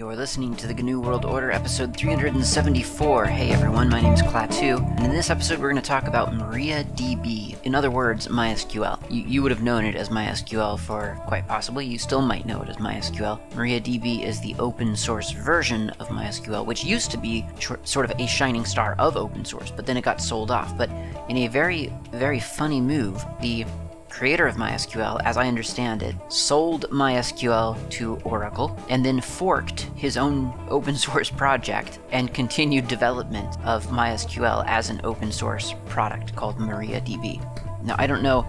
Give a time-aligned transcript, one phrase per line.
[0.00, 3.26] You're listening to the GNU World Order, episode 374.
[3.26, 6.32] Hey everyone, my name is Klaatu, and in this episode we're going to talk about
[6.32, 7.62] MariaDB.
[7.64, 8.98] In other words, MySQL.
[9.10, 12.62] You, you would have known it as MySQL for quite possibly, you still might know
[12.62, 13.38] it as MySQL.
[13.50, 17.44] MariaDB is the open source version of MySQL, which used to be
[17.84, 20.78] sort of a shining star of open source, but then it got sold off.
[20.78, 20.88] But
[21.28, 23.66] in a very, very funny move, the
[24.10, 30.16] creator of MySQL, as I understand it, sold MySQL to Oracle and then forked his
[30.16, 36.58] own open source project and continued development of MySQL as an open source product called
[36.58, 37.40] MariaDB.
[37.82, 38.46] Now, I don't know.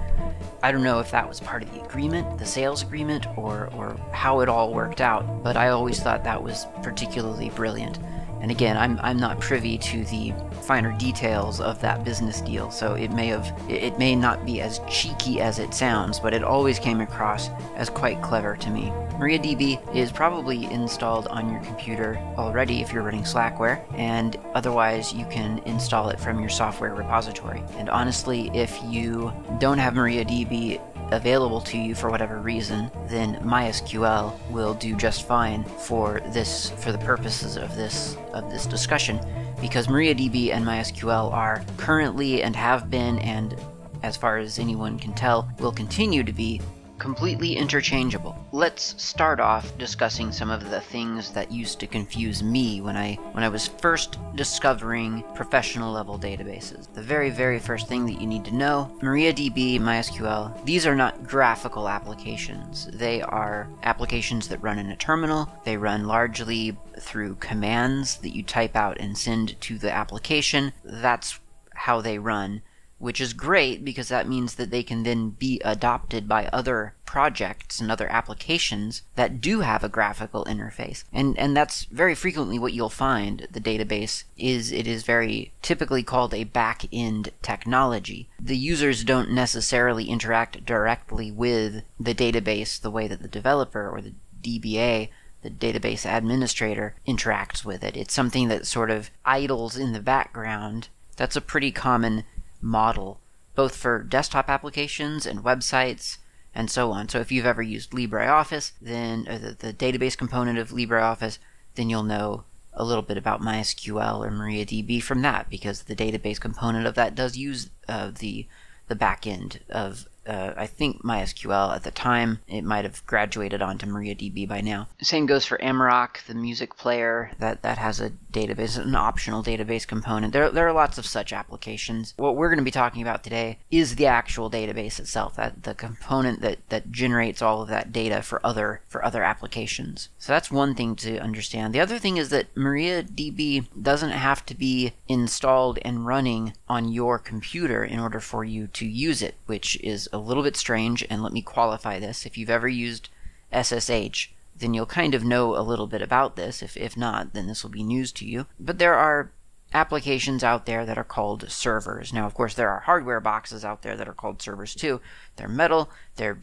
[0.63, 3.96] I don't know if that was part of the agreement, the sales agreement, or, or
[4.12, 7.98] how it all worked out, but I always thought that was particularly brilliant.
[8.41, 12.95] And again, I'm, I'm not privy to the finer details of that business deal, so
[12.95, 16.80] it may have it may not be as cheeky as it sounds, but it always
[16.80, 18.91] came across as quite clever to me.
[19.20, 25.26] MariaDB is probably installed on your computer already if you're running Slackware, and otherwise you
[25.26, 27.63] can install it from your software repository.
[27.77, 34.34] And honestly, if you don't have MariaDB available to you for whatever reason, then MySQL
[34.49, 39.20] will do just fine for this for the purposes of this of this discussion
[39.59, 43.55] because MariaDB and MySQL are currently and have been and
[44.03, 46.59] as far as anyone can tell will continue to be
[47.02, 48.38] completely interchangeable.
[48.52, 53.16] Let's start off discussing some of the things that used to confuse me when I
[53.32, 56.93] when I was first discovering professional level databases.
[56.93, 61.24] The very very first thing that you need to know, MariaDB, MySQL, these are not
[61.24, 62.88] graphical applications.
[62.93, 65.52] They are applications that run in a terminal.
[65.66, 70.72] They run largely through commands that you type out and send to the application.
[70.84, 71.40] That's
[71.74, 72.62] how they run
[73.02, 77.81] which is great because that means that they can then be adopted by other projects
[77.81, 81.03] and other applications that do have a graphical interface.
[81.12, 86.03] And and that's very frequently what you'll find the database is it is very typically
[86.03, 88.30] called a back-end technology.
[88.40, 94.00] The users don't necessarily interact directly with the database the way that the developer or
[94.02, 95.09] the DBA
[95.42, 97.98] the database administrator interacts with it.
[97.98, 100.90] It's something that sort of idles in the background.
[101.18, 102.25] That's a pretty common
[102.62, 103.20] model,
[103.56, 106.18] both for desktop applications and websites
[106.54, 107.10] and so on.
[107.10, 111.38] So if you've ever used LibreOffice, then the, the, database component of LibreOffice,
[111.76, 116.40] then you'll know a little bit about MySQL or MariaDB from that because the database
[116.40, 118.48] component of that does use uh, the
[118.88, 122.40] the backend of uh, I think MySQL at the time.
[122.48, 124.88] It might have graduated onto MariaDB by now.
[125.02, 129.86] Same goes for Amarok, the music player that, that has a database, an optional database
[129.86, 130.34] component.
[130.34, 132.14] There, there are lots of such applications.
[132.18, 135.74] What we're going to be talking about today is the actual database itself, that the
[135.74, 140.10] component that, that generates all of that data for other for other applications.
[140.18, 141.74] So that's one thing to understand.
[141.74, 147.20] The other thing is that MariaDB doesn't have to be installed and running on your
[147.20, 151.24] computer in order for you to use it, which is a little bit strange, and
[151.24, 152.26] let me qualify this.
[152.26, 153.10] If you've ever used
[153.52, 156.62] SSH, then you'll kind of know a little bit about this.
[156.62, 158.46] If, if not, then this will be news to you.
[158.60, 159.32] But there are
[159.74, 162.14] applications out there that are called servers.
[162.14, 165.02] Now, of course, there are hardware boxes out there that are called servers too.
[165.38, 166.40] They're metal, they're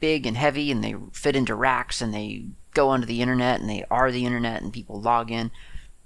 [0.00, 3.70] big and heavy, and they fit into racks, and they go onto the internet, and
[3.70, 5.50] they are the internet, and people log in,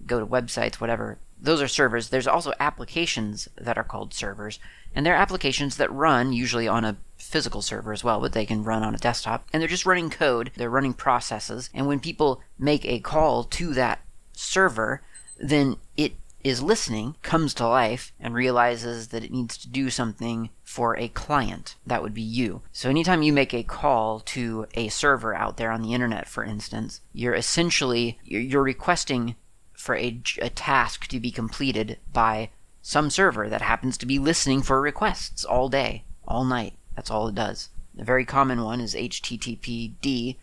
[0.07, 1.19] go to websites, whatever.
[1.41, 2.11] Those are servers.
[2.11, 4.59] There's also applications that are called servers,
[4.94, 8.65] and they're applications that run usually on a physical server as well, but they can
[8.65, 9.47] run on a desktop.
[9.53, 11.71] And they're just running code, they're running processes.
[11.75, 14.00] And when people make a call to that
[14.32, 15.03] server,
[15.38, 20.50] then it is listening, comes to life, and realizes that it needs to do something
[20.62, 21.75] for a client.
[21.87, 22.62] That would be you.
[22.72, 26.44] So anytime you make a call to a server out there on the internet, for
[26.44, 29.34] instance, you're essentially you're requesting
[29.72, 32.50] for a, a task to be completed by
[32.83, 36.75] some server that happens to be listening for requests all day, all night.
[36.94, 37.69] That's all it does.
[37.94, 40.37] The very common one is HTTPD,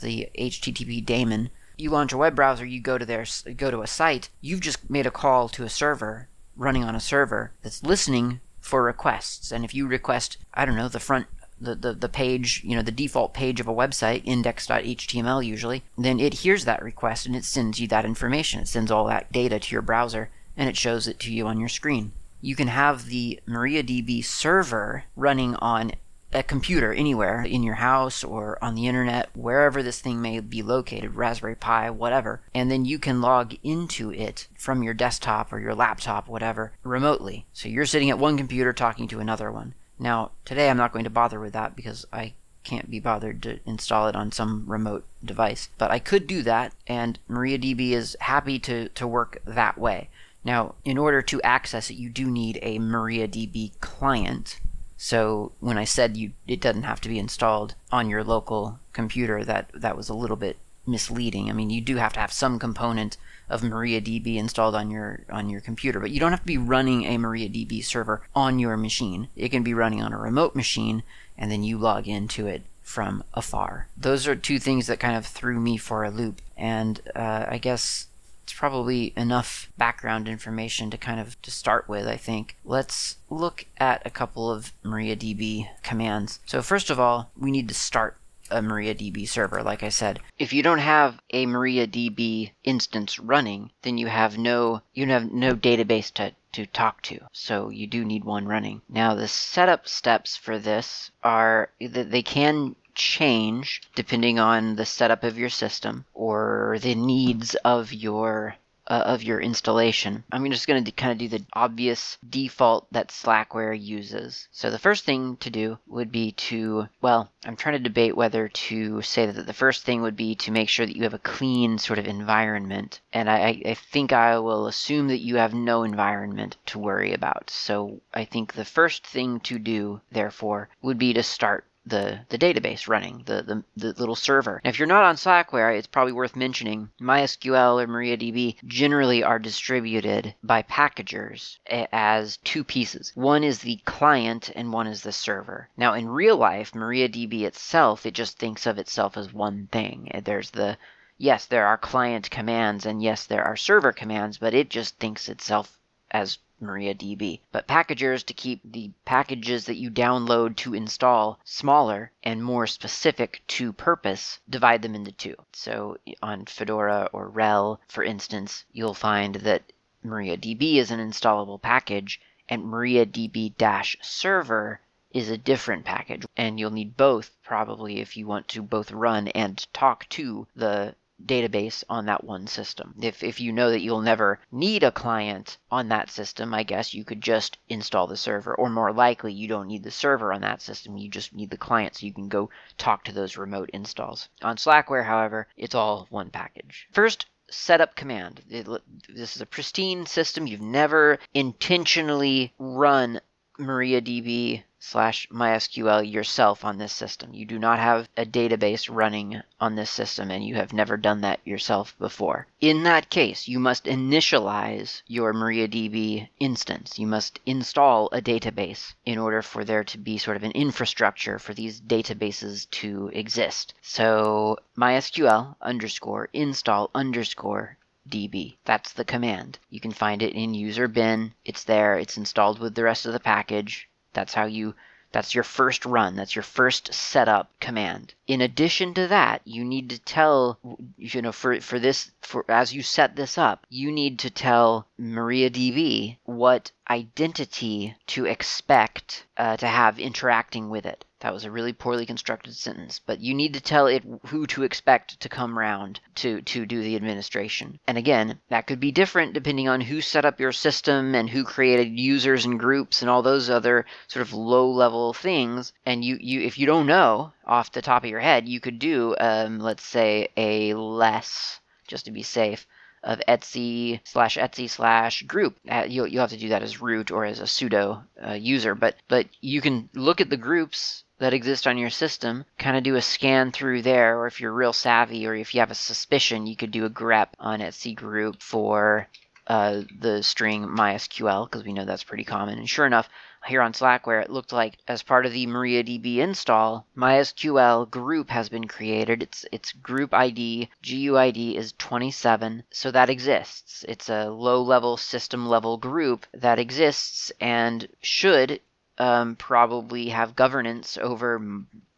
[0.00, 1.50] the HTTP daemon.
[1.76, 3.24] You launch a web browser, you go to their
[3.56, 7.00] go to a site, you've just made a call to a server running on a
[7.00, 9.52] server that's listening for requests.
[9.52, 11.26] And if you request, I don't know, the front
[11.60, 16.20] the, the, the page, you know, the default page of a website, index.html usually, then
[16.20, 18.60] it hears that request and it sends you that information.
[18.60, 21.58] It sends all that data to your browser and it shows it to you on
[21.58, 25.92] your screen you can have the MariaDB server running on
[26.32, 30.62] a computer anywhere in your house or on the internet, wherever this thing may be
[30.62, 35.58] located, Raspberry Pi, whatever, and then you can log into it from your desktop or
[35.58, 37.46] your laptop, whatever, remotely.
[37.54, 39.74] So you're sitting at one computer talking to another one.
[39.98, 43.58] Now, today I'm not going to bother with that because I can't be bothered to
[43.64, 45.70] install it on some remote device.
[45.78, 50.10] But I could do that, and MariaDB is happy to, to work that way.
[50.44, 54.60] Now, in order to access it, you do need a MariaDB client.
[54.96, 59.44] So when I said you, it doesn't have to be installed on your local computer,
[59.44, 60.56] that that was a little bit
[60.86, 61.48] misleading.
[61.48, 63.16] I mean, you do have to have some component
[63.48, 67.04] of MariaDB installed on your on your computer, but you don't have to be running
[67.04, 69.28] a MariaDB server on your machine.
[69.36, 71.02] It can be running on a remote machine,
[71.36, 73.88] and then you log into it from afar.
[73.96, 77.58] Those are two things that kind of threw me for a loop, and uh, I
[77.58, 78.08] guess
[78.48, 82.56] it's probably enough background information to kind of to start with, I think.
[82.64, 86.40] Let's look at a couple of MariaDB commands.
[86.46, 88.16] So first of all, we need to start
[88.50, 90.20] a MariaDB server, like I said.
[90.38, 95.54] If you don't have a MariaDB instance running, then you have no you have no
[95.54, 97.20] database to to talk to.
[97.34, 98.80] So you do need one running.
[98.88, 105.24] Now the setup steps for this are that they can change depending on the setup
[105.24, 108.56] of your system or the needs of your
[108.88, 110.24] uh, of your installation.
[110.32, 114.48] I'm just going to kind of do the obvious default that Slackware uses.
[114.50, 118.48] So the first thing to do would be to, well, I'm trying to debate whether
[118.48, 121.18] to say that the first thing would be to make sure that you have a
[121.18, 123.00] clean sort of environment.
[123.12, 127.50] And I, I think I will assume that you have no environment to worry about.
[127.50, 132.38] So I think the first thing to do, therefore, would be to start the, the
[132.38, 134.60] database running, the, the, the little server.
[134.62, 139.38] Now, if you're not on Slackware, it's probably worth mentioning MySQL or MariaDB generally are
[139.38, 143.12] distributed by packagers as two pieces.
[143.14, 145.68] One is the client and one is the server.
[145.76, 150.10] Now, in real life, MariaDB itself, it just thinks of itself as one thing.
[150.12, 150.76] Uh, there's the
[151.16, 155.28] yes, there are client commands and yes, there are server commands, but it just thinks
[155.28, 155.78] itself
[156.10, 162.42] as MariaDB, but packagers to keep the packages that you download to install smaller and
[162.42, 165.36] more specific to purpose, divide them into two.
[165.52, 169.72] So on Fedora or RHEL, for instance, you'll find that
[170.04, 174.80] MariaDB is an installable package and MariaDB-server
[175.10, 179.28] is a different package and you'll need both probably if you want to both run
[179.28, 180.94] and talk to the
[181.24, 182.94] database on that one system.
[183.00, 186.94] If, if you know that you'll never need a client on that system, I guess
[186.94, 188.54] you could just install the server.
[188.54, 191.56] Or more likely, you don't need the server on that system, you just need the
[191.56, 194.28] client so you can go talk to those remote installs.
[194.42, 196.88] On Slackware, however, it's all one package.
[196.92, 198.42] First, setup command.
[198.50, 198.66] It,
[199.08, 200.46] this is a pristine system.
[200.46, 203.20] You've never intentionally run
[203.58, 207.34] MariaDB slash MySQL yourself on this system.
[207.34, 211.22] You do not have a database running on this system and you have never done
[211.22, 212.46] that yourself before.
[212.60, 216.98] In that case, you must initialize your MariaDB instance.
[216.98, 221.40] You must install a database in order for there to be sort of an infrastructure
[221.40, 223.74] for these databases to exist.
[223.82, 227.77] So MySQL underscore install underscore
[228.08, 228.56] db.
[228.64, 229.58] That's the command.
[229.70, 231.34] You can find it in user bin.
[231.44, 231.96] It's there.
[231.98, 233.88] It's installed with the rest of the package.
[234.12, 234.74] That's how you
[235.12, 236.16] that's your first run.
[236.16, 238.14] That's your first setup command.
[238.26, 240.58] In addition to that, you need to tell
[240.96, 244.87] you know for for this for as you set this up, you need to tell
[245.00, 251.04] MariaDB what identity to expect uh, to have interacting with it.
[251.20, 254.64] That was a really poorly constructed sentence, but you need to tell it who to
[254.64, 257.78] expect to come round to, to do the administration.
[257.86, 261.44] And again, that could be different depending on who set up your system and who
[261.44, 265.72] created users and groups and all those other sort of low level things.
[265.86, 268.78] And you, you if you don't know off the top of your head, you could
[268.78, 272.66] do, um, let's say, a less, just to be safe,
[273.02, 275.56] of etc slash etc slash group.
[275.68, 278.74] Uh, you'll, you'll have to do that as root or as a sudo uh, user,
[278.74, 282.84] but but you can look at the groups that exist on your system, kind of
[282.84, 285.74] do a scan through there, or if you're real savvy or if you have a
[285.74, 289.08] suspicion, you could do a grep on etc group for
[289.48, 292.58] uh, the string MySQL, because we know that's pretty common.
[292.58, 293.08] And sure enough,
[293.46, 298.48] here on Slackware, it looked like as part of the MariaDB install, MySQL group has
[298.48, 299.22] been created.
[299.22, 303.84] Its its group ID GUID is 27, so that exists.
[303.88, 308.60] It's a low-level system level group that exists and should
[308.98, 311.40] um, probably have governance over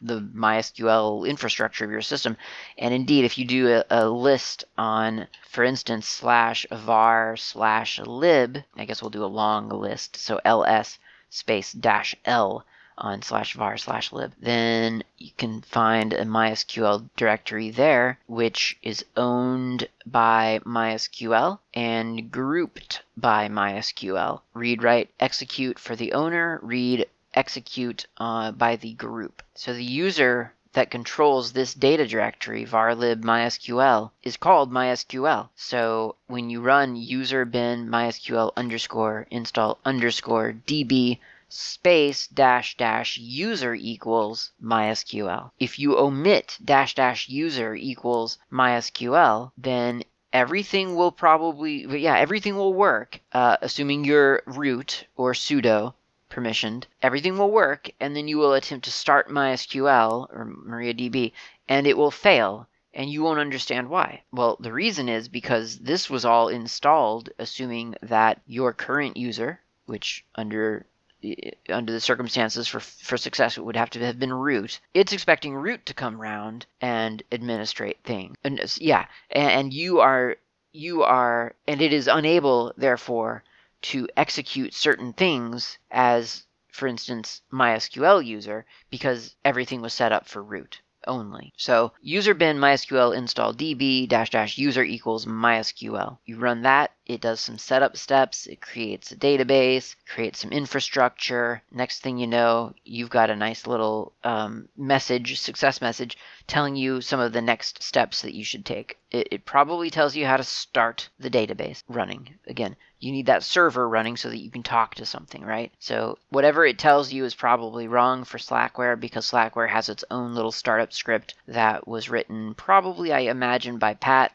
[0.03, 2.37] the MySQL infrastructure of your system.
[2.79, 8.59] And indeed, if you do a, a list on, for instance, slash var slash lib,
[8.77, 10.99] I guess we'll do a long list, so ls
[11.31, 12.65] space dash l
[12.99, 19.05] on slash var slash lib, then you can find a MySQL directory there, which is
[19.17, 24.43] owned by MySQL and grouped by MySQL.
[24.53, 29.43] Read, write, execute for the owner, read, execute uh, by the group.
[29.55, 35.49] So the user that controls this data directory, varlib mysql, is called mysql.
[35.57, 43.75] So when you run user bin mysql underscore install underscore db space dash dash user
[43.75, 45.51] equals MySQL.
[45.59, 52.73] If you omit dash dash user equals MySQL, then everything will probably, yeah, everything will
[52.73, 55.95] work, uh, assuming you're root or sudo
[56.31, 56.85] permissioned.
[57.03, 61.33] Everything will work, and then you will attempt to start MySQL or MariaDB,
[61.69, 64.23] and it will fail and you won't understand why.
[64.33, 70.25] Well, the reason is because this was all installed assuming that your current user, which
[70.35, 70.87] under
[71.23, 75.13] eh, under the circumstances for for success it would have to have been root it's
[75.13, 80.37] expecting root to come round and administrate things and yeah and, and you are
[80.73, 83.43] you are and it is unable therefore
[83.83, 90.43] to execute certain things as for instance mysql user because everything was set up for
[90.43, 91.53] root only.
[91.57, 96.19] So user bin mysql install db dash dash user equals mysql.
[96.25, 101.61] You run that, it does some setup steps, it creates a database, creates some infrastructure.
[101.73, 107.01] Next thing you know, you've got a nice little um, message, success message, telling you
[107.01, 108.97] some of the next steps that you should take.
[109.11, 112.39] It, it probably tells you how to start the database running.
[112.47, 115.73] Again, you need that server running so that you can talk to something, right?
[115.81, 120.37] So whatever it tells you is probably wrong for Slackware because Slackware has its own
[120.37, 124.31] little startup script that was written probably, I imagine, by Pat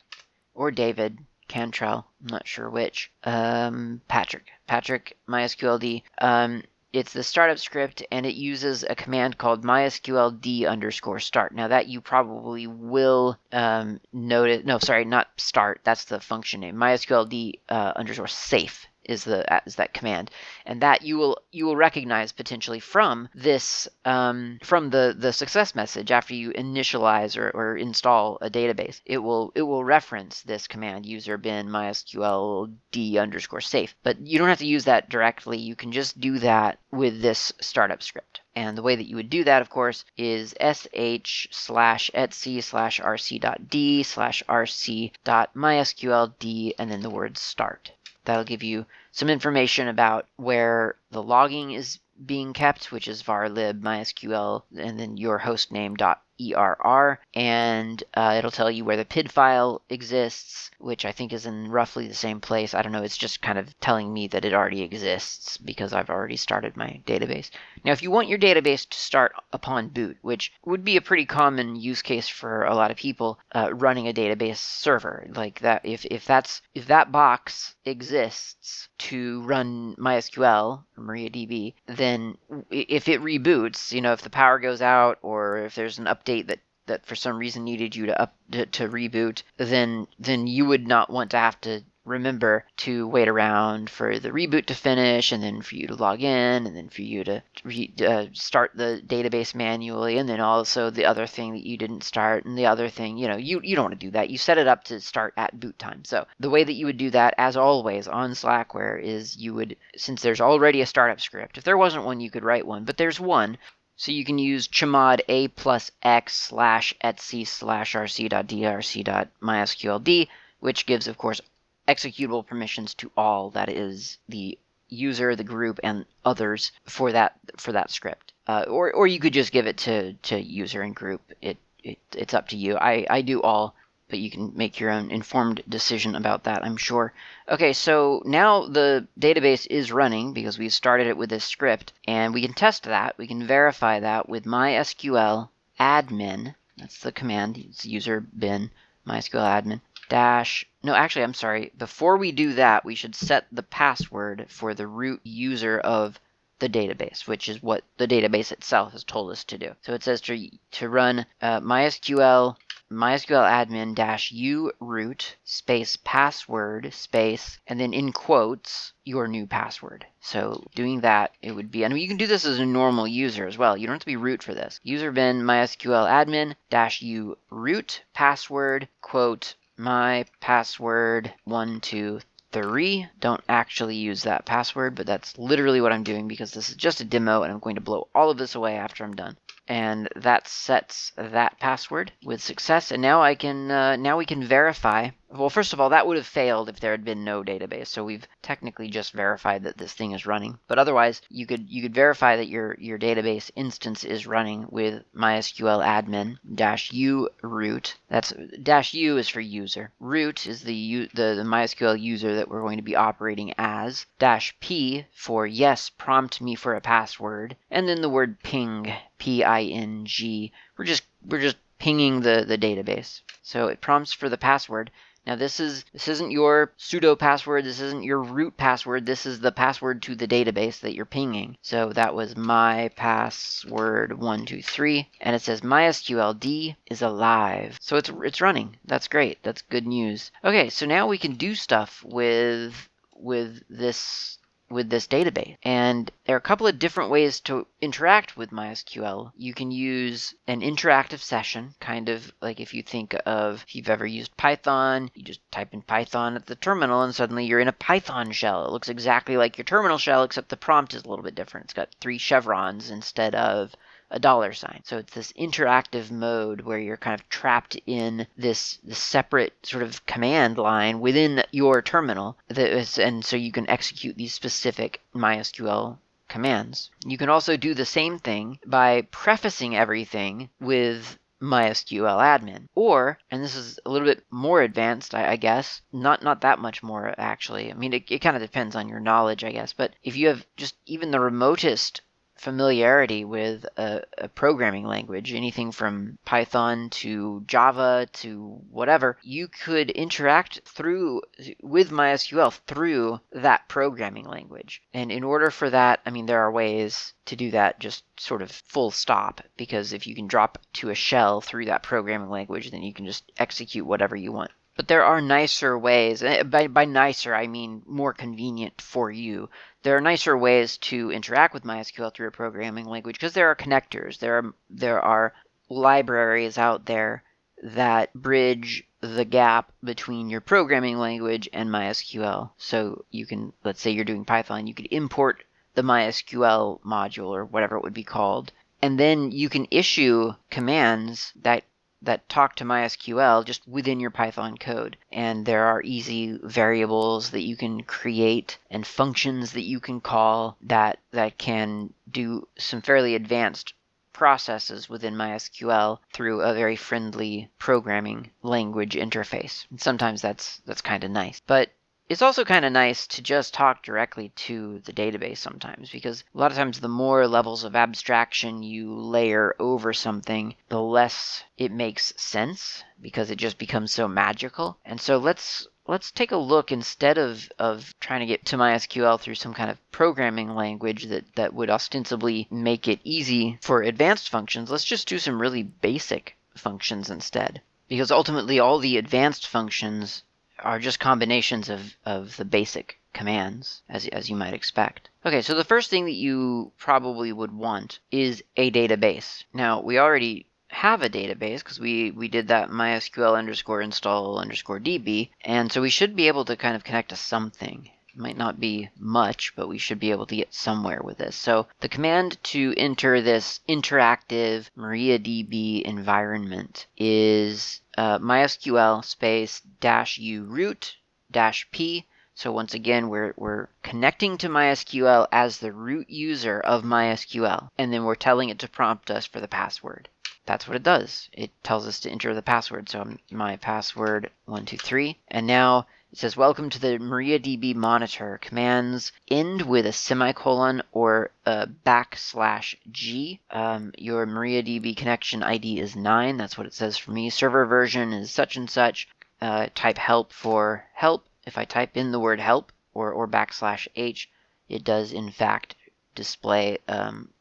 [0.53, 2.07] or David Cantrell.
[2.21, 3.11] I'm not sure which.
[3.23, 4.47] Um, Patrick.
[4.67, 6.03] Patrick MySQLD.
[6.19, 11.53] Um, it's the startup script and it uses a command called mysqld underscore start.
[11.53, 15.81] Now that you probably will um, notice, no, sorry, not start.
[15.83, 16.75] That's the function name.
[16.75, 20.31] mysqld uh, underscore safe is the is that command,
[20.65, 25.75] and that you will you will recognize potentially from this um, from the the success
[25.75, 29.01] message after you initialize or, or install a database.
[29.05, 34.38] It will it will reference this command user bin mysql d underscore safe, but you
[34.38, 35.57] don't have to use that directly.
[35.57, 38.41] You can just do that with this startup script.
[38.57, 43.01] And the way that you would do that, of course, is sh slash etc slash
[43.01, 47.91] rc dot d slash rc dot mysql d and then the word start.
[48.25, 53.82] That'll give you some information about where the logging is being kept, which is varlib
[53.82, 59.05] mysql and then your host name dot ERR, and uh, it'll tell you where the
[59.05, 62.73] PID file exists, which I think is in roughly the same place.
[62.73, 66.09] I don't know, it's just kind of telling me that it already exists because I've
[66.09, 67.49] already started my database.
[67.83, 71.25] Now, if you want your database to start upon boot, which would be a pretty
[71.25, 75.81] common use case for a lot of people uh, running a database server, like that,
[75.85, 82.37] if, if that's if that box exists to run MySQL or MariaDB, then
[82.71, 86.25] if it reboots, you know, if the power goes out or if there's an update
[86.25, 90.65] that that for some reason needed you to up to, to reboot, then then you
[90.65, 95.32] would not want to have to remember to wait around for the reboot to finish
[95.32, 98.72] and then for you to log in and then for you to re- uh, start
[98.75, 102.67] the database manually and then also the other thing that you didn't start and the
[102.67, 104.29] other thing you know you, you don't want to do that.
[104.29, 106.05] You set it up to start at boot time.
[106.05, 109.75] So the way that you would do that as always on slackware is you would
[109.98, 112.98] since there's already a startup script if there wasn't one you could write one but
[112.98, 113.58] there's one
[113.95, 119.27] so you can use chmod a plus x slash etc slash rc dot drc dot
[119.41, 120.27] mysqld
[120.59, 121.41] which gives of course
[121.87, 124.57] executable permissions to all that is the
[124.89, 128.33] user, the group, and others for that for that script.
[128.47, 131.21] Uh, or or you could just give it to to user and group.
[131.41, 132.77] It, it it's up to you.
[132.77, 133.75] I I do all,
[134.09, 136.63] but you can make your own informed decision about that.
[136.63, 137.13] I'm sure.
[137.50, 142.33] Okay, so now the database is running because we started it with this script, and
[142.33, 143.17] we can test that.
[143.17, 146.55] We can verify that with MySQL admin.
[146.77, 147.57] That's the command.
[147.57, 148.71] It's user bin
[149.07, 151.71] MySQL admin dash, no, actually, I'm sorry.
[151.77, 156.19] Before we do that, we should set the password for the root user of
[156.59, 159.75] the database, which is what the database itself has told us to do.
[159.81, 162.55] So it says to, to run uh, MySQL
[162.91, 170.05] MySQL admin dash u root space password space and then in quotes your new password.
[170.21, 173.47] So doing that, it would be, and you can do this as a normal user
[173.47, 173.75] as well.
[173.75, 174.79] You don't have to be root for this.
[174.83, 182.21] User bin MySQL admin dash u root password quote my password one, two,
[182.55, 183.05] three.
[183.19, 187.01] Don't actually use that password, but that's literally what I'm doing because this is just
[187.01, 189.35] a demo and I'm going to blow all of this away after I'm done.
[189.67, 192.91] And that sets that password with success.
[192.91, 196.17] And now I can, uh, now we can verify well, first of all, that would
[196.17, 197.87] have failed if there had been no database.
[197.87, 200.59] So we've technically just verified that this thing is running.
[200.67, 205.03] But otherwise, you could you could verify that your your database instance is running with
[205.13, 207.97] MySQL admin dash u root.
[208.09, 209.91] That's dash u is for user.
[209.99, 214.05] Root is the the, the MySQL user that we're going to be operating as.
[214.19, 219.43] Dash p for yes, prompt me for a password, and then the word ping p
[219.43, 220.51] i n g.
[220.77, 223.21] We're just we're just pinging the, the database.
[223.41, 224.89] So it prompts for the password.
[225.25, 229.39] Now this is this isn't your sudo password, this isn't your root password, this is
[229.39, 231.58] the password to the database that you're pinging.
[231.62, 237.77] So that was my password 123 and it says mysqld is alive.
[237.82, 238.77] So it's it's running.
[238.86, 239.41] That's great.
[239.41, 240.32] That's good news.
[240.44, 244.38] Okay, so now we can do stuff with with this
[244.69, 245.57] with this database.
[245.63, 249.31] And there are a couple of different ways to interact with MySQL.
[249.36, 253.89] You can use an interactive session, kind of like if you think of if you've
[253.89, 257.67] ever used Python, you just type in Python at the terminal and suddenly you're in
[257.67, 258.65] a Python shell.
[258.65, 261.65] It looks exactly like your terminal shell, except the prompt is a little bit different.
[261.65, 263.75] It's got three chevrons instead of
[264.15, 264.81] a dollar sign.
[264.86, 269.84] So it's this interactive mode where you're kind of trapped in this, this separate sort
[269.84, 272.38] of command line within your terminal.
[272.48, 275.98] That is, and so you can execute these specific MySQL
[276.29, 276.89] commands.
[277.05, 282.69] You can also do the same thing by prefacing everything with MySQL admin.
[282.74, 286.60] Or, and this is a little bit more advanced, I, I guess, not not that
[286.60, 287.69] much more actually.
[287.69, 289.74] I mean, it, it kind of depends on your knowledge, I guess.
[289.74, 292.01] But if you have just even the remotest
[292.35, 299.89] familiarity with a, a, programming language, anything from Python to Java to whatever, you could
[299.89, 301.21] interact through
[301.61, 304.81] with MySQL through that programming language.
[304.93, 308.41] And in order for that, I mean, there are ways to do that just sort
[308.41, 312.71] of full stop because if you can drop to a shell through that programming language,
[312.71, 314.51] then you can just execute whatever you want.
[314.75, 316.22] But there are nicer ways.
[316.22, 319.50] Eh, by, by nicer, I mean more convenient for you
[319.86, 323.55] there are nicer ways to interact with MySQL through a programming language because there are
[323.55, 324.17] connectors.
[324.17, 325.32] There are there are
[325.70, 327.22] libraries out there
[327.62, 332.50] that bridge the gap between your programming language and MySQL.
[332.58, 335.44] So you can let's say you're doing Python, you could import
[335.75, 341.31] the MySQL module or whatever it would be called, and then you can issue commands
[341.44, 341.64] that
[342.01, 344.98] that talk to MySQL just within your Python code.
[345.12, 350.58] And there are easy variables that you can create and functions that you can call
[350.62, 353.74] that that can do some fairly advanced
[354.14, 359.66] processes within MySQL through a very friendly programming language interface.
[359.70, 361.42] And sometimes that's that's kind of nice.
[361.46, 361.72] But
[362.07, 366.37] it's also kind of nice to just talk directly to the database sometimes because a
[366.37, 371.72] lot of times the more levels of abstraction you layer over something, the less it
[371.72, 374.77] makes sense because it just becomes so magical.
[374.85, 379.20] And so let's let's take a look instead of, of trying to get to MySQL
[379.20, 384.29] through some kind of programming language that, that would ostensibly make it easy for advanced
[384.29, 387.61] functions, let's just do some really basic functions instead.
[387.87, 390.24] Because ultimately, all the advanced functions
[390.59, 395.09] are just combinations of, of the basic commands, as, as you might expect.
[395.25, 399.44] Okay, so the first thing that you probably would want is a database.
[399.53, 404.79] Now, we already have a database because we, we did that mysql underscore install underscore
[404.79, 408.59] db, and so we should be able to kind of connect to something might not
[408.59, 411.35] be much, but we should be able to get somewhere with this.
[411.35, 420.43] So the command to enter this interactive MariaDB environment is uh, MySQL space dash u
[420.43, 420.95] root
[421.31, 422.05] dash p.
[422.33, 427.93] So once again, we're, we're connecting to MySQL as the root user of MySQL, and
[427.93, 430.09] then we're telling it to prompt us for the password.
[430.45, 431.27] That's what it does.
[431.33, 432.87] It tells us to enter the password.
[432.87, 435.17] So my password 123.
[435.27, 438.39] And now it says, Welcome to the MariaDB monitor.
[438.41, 443.41] Commands end with a semicolon or a backslash G.
[443.51, 446.37] Um, your MariaDB connection ID is 9.
[446.37, 447.29] That's what it says for me.
[447.29, 449.09] Server version is such and such.
[449.41, 451.27] Uh, type help for help.
[451.45, 454.29] If I type in the word help or, or backslash H,
[454.69, 455.75] it does in fact
[456.15, 457.33] display um,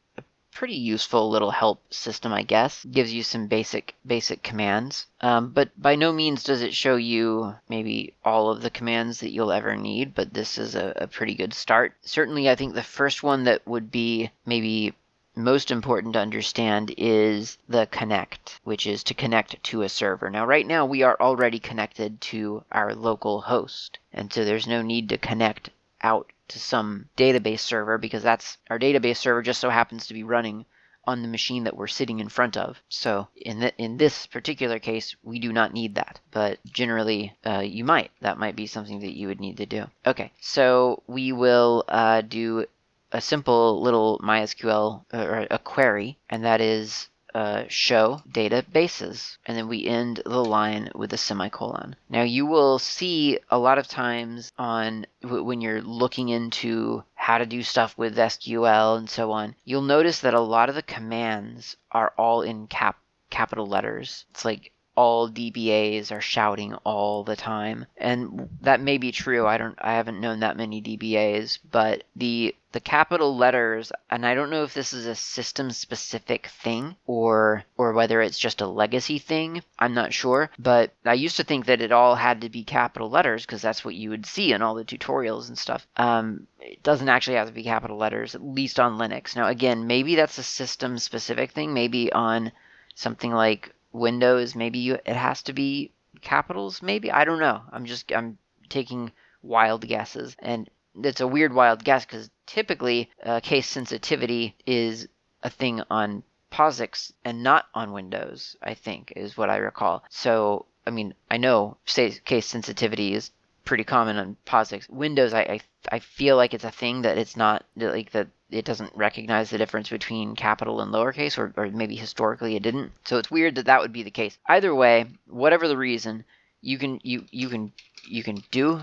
[0.55, 2.83] pretty useful little help system, I guess.
[2.85, 7.55] Gives you some basic basic commands, um, but by no means does it show you
[7.69, 10.15] maybe all of the commands that you'll ever need.
[10.15, 11.93] But this is a, a pretty good start.
[12.01, 14.95] Certainly, I think the first one that would be maybe
[15.35, 20.29] most important to understand is the connect, which is to connect to a server.
[20.29, 24.81] Now, right now, we are already connected to our local host, and so there's no
[24.81, 25.69] need to connect
[26.01, 30.23] out to some database server because that's our database server just so happens to be
[30.23, 30.65] running
[31.07, 32.81] on the machine that we're sitting in front of.
[32.89, 37.59] So in the, in this particular case, we do not need that, but generally uh,
[37.59, 38.11] you might.
[38.21, 39.85] That might be something that you would need to do.
[40.05, 42.65] Okay, so we will uh, do
[43.11, 49.37] a simple little MySQL uh, or a query, and that is uh, show databases.
[49.45, 51.97] And then we end the line with a semicolon.
[52.09, 57.45] Now you will see a lot of times on when you're looking into how to
[57.45, 61.75] do stuff with SQL and so on, you'll notice that a lot of the commands
[61.91, 62.97] are all in cap
[63.29, 64.23] capital letters.
[64.31, 67.85] It's like all DBAs are shouting all the time.
[67.97, 69.45] And that may be true.
[69.45, 74.35] I don't I haven't known that many DBAs, but the the capital letters and I
[74.35, 78.67] don't know if this is a system specific thing or or whether it's just a
[78.67, 79.63] legacy thing.
[79.77, 83.09] I'm not sure, but I used to think that it all had to be capital
[83.09, 85.85] letters because that's what you would see in all the tutorials and stuff.
[85.97, 89.35] Um, it doesn't actually have to be capital letters, at least on Linux.
[89.35, 92.51] Now again, maybe that's a system specific thing, maybe on
[92.95, 96.81] something like Windows, maybe you, it has to be capitals.
[96.81, 97.61] Maybe I don't know.
[97.71, 98.37] I'm just I'm
[98.69, 105.07] taking wild guesses, and it's a weird wild guess because typically uh, case sensitivity is
[105.43, 108.55] a thing on POSIX and not on Windows.
[108.61, 110.03] I think is what I recall.
[110.09, 113.31] So I mean I know say case sensitivity is
[113.65, 114.89] pretty common on POSIX.
[114.89, 115.59] Windows I, I
[115.91, 119.57] I feel like it's a thing that it's not like that it doesn't recognize the
[119.57, 122.91] difference between capital and lowercase, or, or maybe historically it didn't.
[123.05, 124.37] So it's weird that that would be the case.
[124.47, 126.25] Either way, whatever the reason,
[126.61, 127.71] you can you you can
[128.07, 128.81] you can do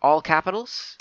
[0.00, 0.96] all capitals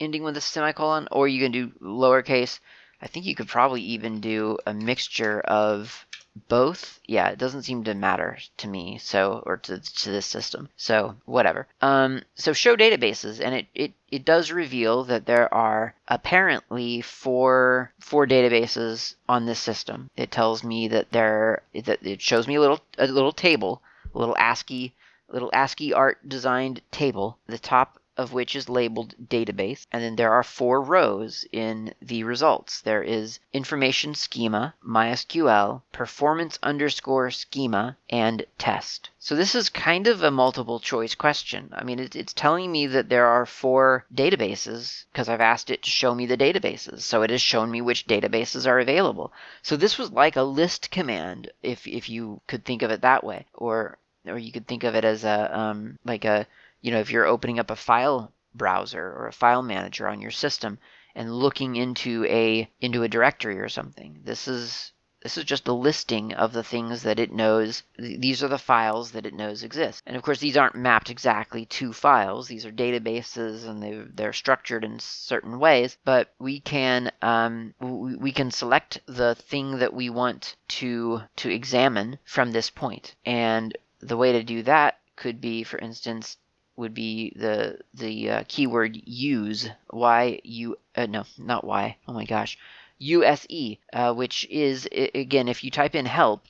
[0.00, 2.58] ending with a semicolon, or you can do lowercase.
[3.00, 6.05] I think you could probably even do a mixture of
[6.48, 10.68] both yeah it doesn't seem to matter to me so or to, to this system
[10.76, 11.66] so whatever.
[11.80, 17.92] Um so show databases and it, it it does reveal that there are apparently four
[17.98, 20.10] four databases on this system.
[20.16, 23.82] It tells me that there that it shows me a little a little table
[24.14, 24.92] a little ascii
[25.28, 27.38] little ascii art designed table.
[27.46, 29.86] The top of which is labeled database.
[29.92, 32.80] And then there are four rows in the results.
[32.80, 39.10] There is information schema, MySQL, performance underscore schema, and test.
[39.18, 41.70] So this is kind of a multiple choice question.
[41.72, 45.90] I mean, it's telling me that there are four databases because I've asked it to
[45.90, 47.00] show me the databases.
[47.02, 49.32] So it has shown me which databases are available.
[49.62, 53.24] So this was like a list command, if, if you could think of it that
[53.24, 53.46] way.
[53.54, 56.46] Or or you could think of it as a um, like a
[56.86, 60.30] you know, if you're opening up a file browser or a file manager on your
[60.30, 60.78] system
[61.16, 64.20] and looking into a into a directory or something.
[64.22, 67.82] This is this is just a listing of the things that it knows.
[67.98, 70.00] These are the files that it knows exist.
[70.06, 72.46] And of course, these aren't mapped exactly to files.
[72.46, 75.98] These are databases and they, they're structured in certain ways.
[76.04, 81.50] But we can um, we we can select the thing that we want to to
[81.50, 83.16] examine from this point.
[83.24, 86.36] And the way to do that could be, for instance,
[86.76, 92.24] would be the the uh, keyword use y u uh, no not y oh my
[92.24, 92.58] gosh
[92.98, 93.46] use
[93.92, 96.46] uh, which is again if you type in help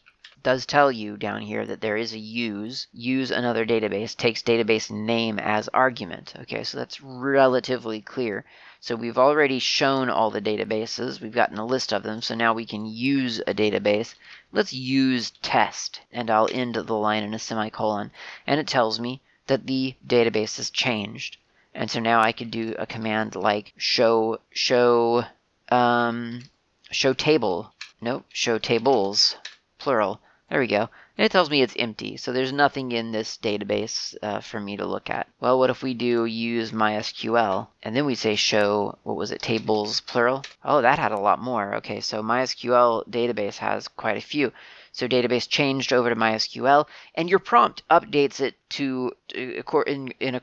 [0.47, 4.93] does tell you down here that there is a use use another database takes database
[4.93, 6.35] name as argument.
[6.43, 8.45] Okay so that's relatively clear.
[8.79, 12.55] So we've already shown all the databases we've gotten a list of them so now
[12.55, 14.15] we can use a database.
[14.53, 18.13] Let's use test and I'll end the line in a semicolon
[18.47, 21.37] and it tells me that the database has changed.
[21.75, 25.25] And so now I could do a command like show show
[25.69, 26.45] um,
[26.91, 27.73] show table.
[28.01, 29.37] Nope, show tables,
[29.79, 30.21] plural.
[30.51, 30.89] There we go.
[31.19, 34.77] And it tells me it's empty, so there's nothing in this database uh, for me
[34.77, 35.27] to look at.
[35.41, 39.41] Well, what if we do use MySQL, and then we say show, what was it,
[39.41, 40.45] tables, plural?
[40.63, 41.75] Oh, that had a lot more.
[41.77, 44.53] Okay, so MySQL database has quite a few.
[44.97, 50.43] So database changed over to MySQL, and your prompt updates it to in, in a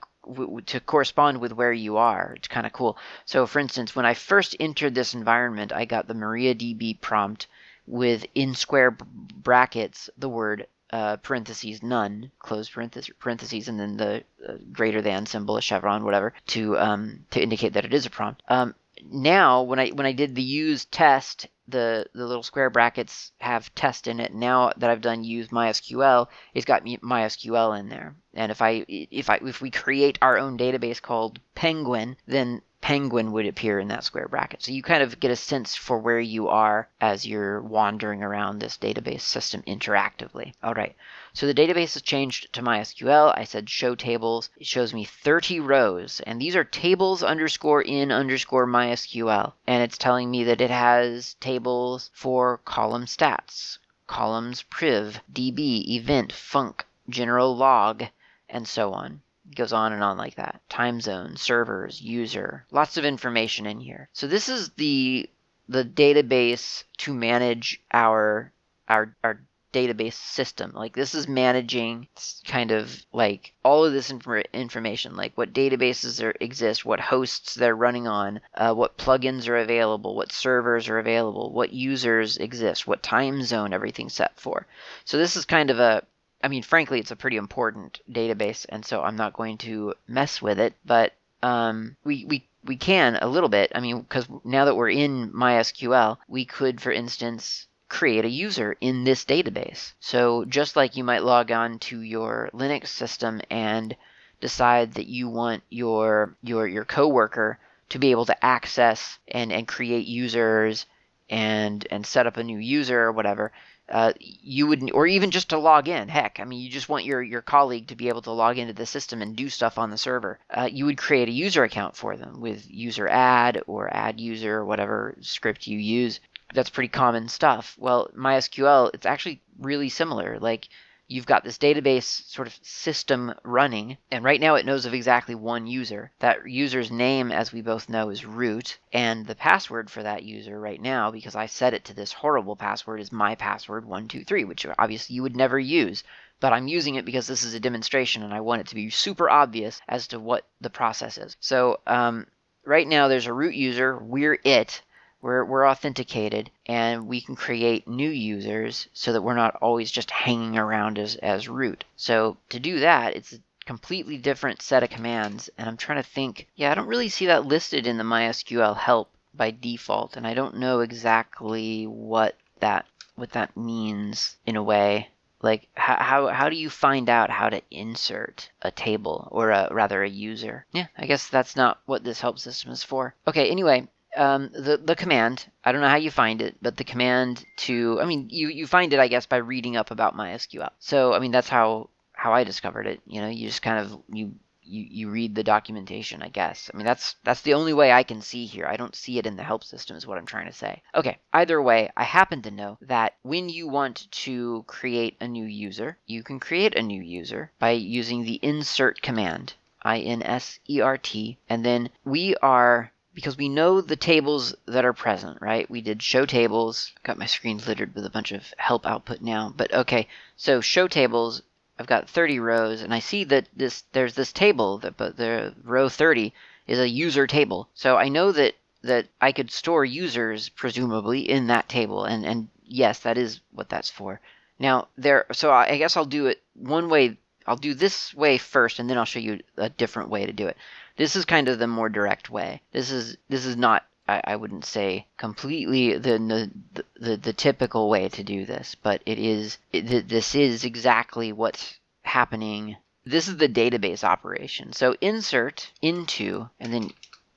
[0.68, 2.34] to correspond with where you are.
[2.38, 2.96] It's kind of cool.
[3.26, 7.48] So, for instance, when I first entered this environment, I got the MariaDB prompt
[7.88, 14.24] with in square brackets the word uh, parentheses none close parentheses, parentheses and then the
[14.48, 18.12] uh, greater than symbol, a chevron, whatever, to um, to indicate that it is a
[18.12, 18.44] prompt.
[18.48, 18.76] Um,
[19.12, 23.74] now when I when I did the use test the the little square brackets have
[23.76, 24.34] test in it.
[24.34, 28.16] Now that I've done use MySQL, it's got MySQL in there.
[28.34, 33.32] And if I if I if we create our own database called Penguin, then penguin
[33.32, 34.62] would appear in that square bracket.
[34.62, 38.60] So you kind of get a sense for where you are as you're wandering around
[38.60, 40.52] this database system interactively.
[40.62, 40.94] All right,
[41.32, 43.34] so the database has changed to MySQL.
[43.38, 44.50] I said show tables.
[44.58, 49.54] It shows me 30 rows, and these are tables underscore in underscore MySQL.
[49.66, 56.34] And it's telling me that it has tables for column stats, columns priv, db, event,
[56.34, 58.04] func, general log,
[58.50, 59.22] and so on.
[59.54, 60.62] Goes on and on like that.
[60.70, 64.10] Time zone, servers, user, lots of information in here.
[64.14, 65.30] So this is the
[65.70, 68.52] the database to manage our
[68.88, 69.40] our our
[69.74, 70.72] database system.
[70.74, 72.08] Like this is managing
[72.46, 77.56] kind of like all of this inf- information, like what databases are, exist, what hosts
[77.56, 82.88] they're running on, uh, what plugins are available, what servers are available, what users exist,
[82.88, 84.68] what time zone everything's set for.
[85.06, 86.04] So this is kind of a
[86.44, 90.42] I mean, frankly, it's a pretty important database, and so I'm not going to mess
[90.42, 90.74] with it.
[90.86, 93.72] But um, we we we can a little bit.
[93.74, 98.76] I mean, because now that we're in MySQL, we could, for instance, create a user
[98.82, 99.94] in this database.
[100.02, 103.96] So just like you might log on to your Linux system and
[104.42, 107.58] decide that you want your your your coworker
[107.90, 110.86] to be able to access and and create users
[111.30, 113.54] and and set up a new user or whatever
[113.94, 116.10] uh, you would or even just to log in.
[116.10, 118.74] Heck i mean you just want your your colleague to be able to log into
[118.74, 120.40] the system and do stuff on the server.
[120.50, 124.58] Uh, you would create a user account for them with user add or add user
[124.58, 126.20] or whatever script you use.
[126.56, 127.76] That's pretty common stuff.
[127.78, 130.40] Well mysql it's actually really similar.
[130.40, 130.70] Like
[131.08, 135.36] you've got this database sort of system running, and right now it knows of exactly
[135.36, 136.12] one user.
[136.20, 140.60] That user's name, as we both know, is root, and the password for that user
[140.60, 144.66] right now, because I set it to this horrible password, is my password 123, which
[144.78, 146.04] obviously you would never use.
[146.40, 148.90] But I'm using it because this is a demonstration and I want it to be
[148.90, 151.38] super obvious as to what the process is.
[151.40, 152.28] So um,
[152.66, 154.82] right now there's a root user, we're it,
[155.24, 160.12] we're, we're authenticated and we can create new users so that we're not always just
[160.12, 161.86] hanging around as, as root.
[161.96, 165.50] So to do that, it's a completely different set of commands.
[165.58, 168.76] And I'm trying to think, yeah, I don't really see that listed in the MySQL
[168.76, 170.18] help by default.
[170.18, 175.08] And I don't know exactly what that what that means in a way
[175.42, 179.68] like how, how how do you find out how to insert a table or a,
[179.72, 183.52] rather a user yeah i guess that's not what this help system is for okay
[183.52, 185.46] anyway um, the the command.
[185.64, 188.68] I don't know how you find it, but the command to I mean you you
[188.68, 190.70] find it I guess by reading up about MySQL.
[190.80, 193.02] So I mean that's how how I discovered it.
[193.06, 196.70] You know, you just kind of you you, you read the documentation, I guess.
[196.74, 198.66] I mean that's that's the only way I can see here.
[198.66, 200.82] I don't see it in the help system is what I'm trying to say.
[200.96, 205.46] Okay, either way, I happen to know that when you want to create a new
[205.46, 209.54] user, you can create a new user by using the insert command.
[209.82, 214.56] I N S E R T, and then we are because we know the tables
[214.66, 215.70] that are present, right?
[215.70, 216.92] We did show tables.
[217.04, 220.08] Got my screen littered with a bunch of help output now, but okay.
[220.36, 221.42] So show tables.
[221.80, 225.56] I've got 30 rows, and I see that this there's this table that but the
[225.64, 226.34] row 30
[226.68, 227.68] is a user table.
[227.74, 232.50] So I know that that I could store users presumably in that table, and and
[232.66, 234.20] yes, that is what that's for.
[234.60, 237.18] Now there, so I guess I'll do it one way.
[237.46, 240.48] I'll do this way first, and then I'll show you a different way to do
[240.48, 240.58] it.
[240.98, 242.62] This is kind of the more direct way.
[242.72, 247.90] This is this is not I, I wouldn't say completely the, the the the typical
[247.90, 252.78] way to do this, but it is it, this is exactly what's happening.
[253.06, 254.74] This is the database operation.
[254.74, 256.92] So insert into and then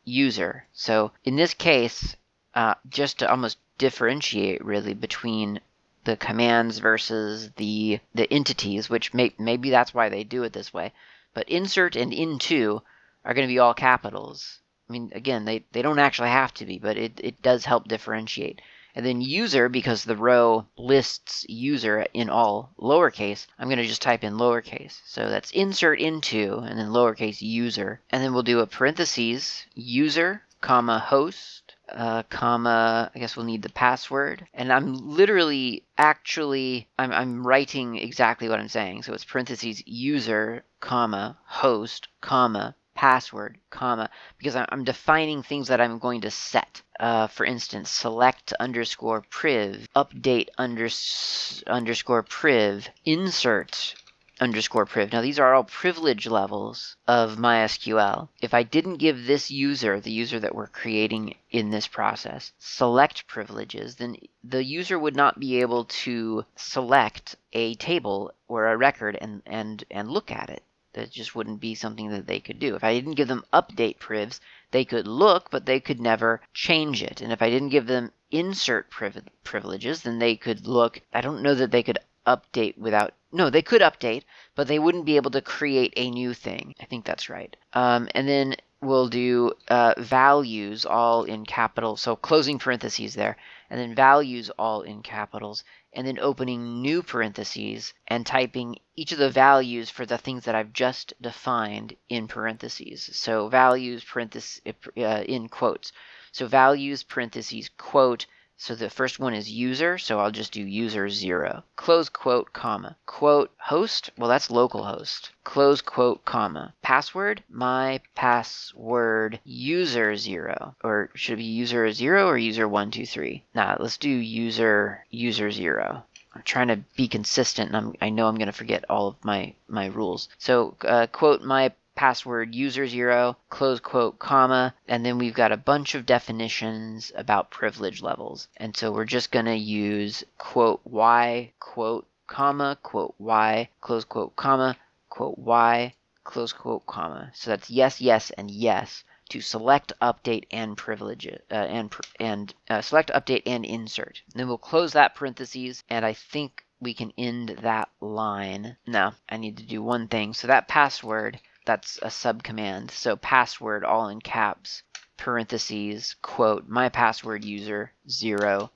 [0.04, 0.66] user.
[0.72, 2.16] So in this case,
[2.54, 5.60] uh, just to almost differentiate really between
[6.06, 10.72] the commands versus the the entities, which may, maybe that's why they do it this
[10.72, 10.92] way.
[11.34, 12.80] But insert and into
[13.24, 14.60] are going to be all capitals.
[14.88, 17.88] I mean, again, they, they don't actually have to be, but it, it does help
[17.88, 18.62] differentiate.
[18.94, 24.00] And then user, because the row lists user in all lowercase, I'm going to just
[24.00, 25.00] type in lowercase.
[25.04, 28.00] So that's insert into, and then lowercase user.
[28.10, 33.62] And then we'll do a parentheses, user, comma, host, uh, comma, I guess we'll need
[33.62, 34.46] the password.
[34.52, 39.02] And I'm literally, actually, I'm, I'm writing exactly what I'm saying.
[39.02, 45.98] So it's parentheses, user, comma, host, comma, password, comma, because I'm defining things that I'm
[45.98, 46.82] going to set.
[46.98, 53.94] Uh, for instance, select underscore priv, update unders- underscore priv, insert
[54.40, 55.12] underscore priv.
[55.12, 58.28] Now these are all privilege levels of MySQL.
[58.42, 63.26] If I didn't give this user, the user that we're creating in this process, select
[63.26, 69.16] privileges, then the user would not be able to select a table or a record
[69.20, 72.74] and, and, and look at it That just wouldn't be something that they could do.
[72.74, 77.02] If I didn't give them update privs, they could look, but they could never change
[77.02, 77.20] it.
[77.20, 81.00] And if I didn't give them insert priv- privileges, then they could look.
[81.12, 83.14] I don't know that they could update without.
[83.32, 84.22] No, they could update,
[84.54, 86.74] but they wouldn't be able to create a new thing.
[86.80, 87.56] I think that's right.
[87.72, 91.96] Um, and then we'll do uh, values all in capital.
[91.96, 93.36] So closing parentheses there,
[93.70, 99.18] and then values all in capitals, and then opening new parentheses and typing each of
[99.18, 103.08] the values for the things that I've just defined in parentheses.
[103.12, 105.92] So values parentheses uh, in quotes.
[106.32, 108.26] So values parentheses quote
[108.58, 111.62] so the first one is user, so I'll just do user zero.
[111.76, 112.96] Close quote, comma.
[113.04, 115.28] Quote host, well that's localhost.
[115.44, 116.72] Close quote, comma.
[116.80, 120.74] Password, my password user zero.
[120.82, 123.44] Or should it be user zero or user one, two, three?
[123.54, 126.04] Nah, let's do user user zero.
[126.34, 129.24] I'm trying to be consistent and I'm, i know I'm going to forget all of
[129.24, 130.30] my, my rules.
[130.38, 135.56] So, uh, quote, my password user zero, close quote, comma, and then we've got a
[135.56, 138.48] bunch of definitions about privilege levels.
[138.58, 144.36] And so we're just going to use quote y, quote, comma, quote y, close quote,
[144.36, 144.76] comma,
[145.08, 147.32] quote y, close quote, comma.
[147.34, 152.80] So that's yes, yes, and yes to select, update, and privilege uh, and and uh,
[152.80, 154.22] select, update, and insert.
[154.30, 158.76] And then we'll close that parentheses, and I think we can end that line.
[158.86, 160.34] No, I need to do one thing.
[160.34, 162.90] So that password that's a subcommand.
[162.90, 164.82] So password all in caps,
[165.16, 168.70] parentheses, quote, my password user, zero,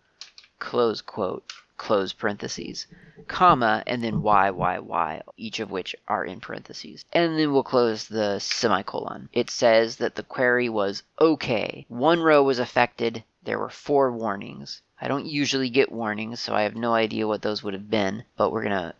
[0.58, 2.86] close quote, close parentheses,
[3.26, 7.04] comma, and then y, y, y, each of which are in parentheses.
[7.12, 9.30] And then we'll close the semicolon.
[9.32, 11.86] It says that the query was okay.
[11.88, 13.24] One row was affected.
[13.42, 14.82] There were four warnings.
[15.00, 18.24] I don't usually get warnings, so I have no idea what those would have been,
[18.36, 18.94] but we're going to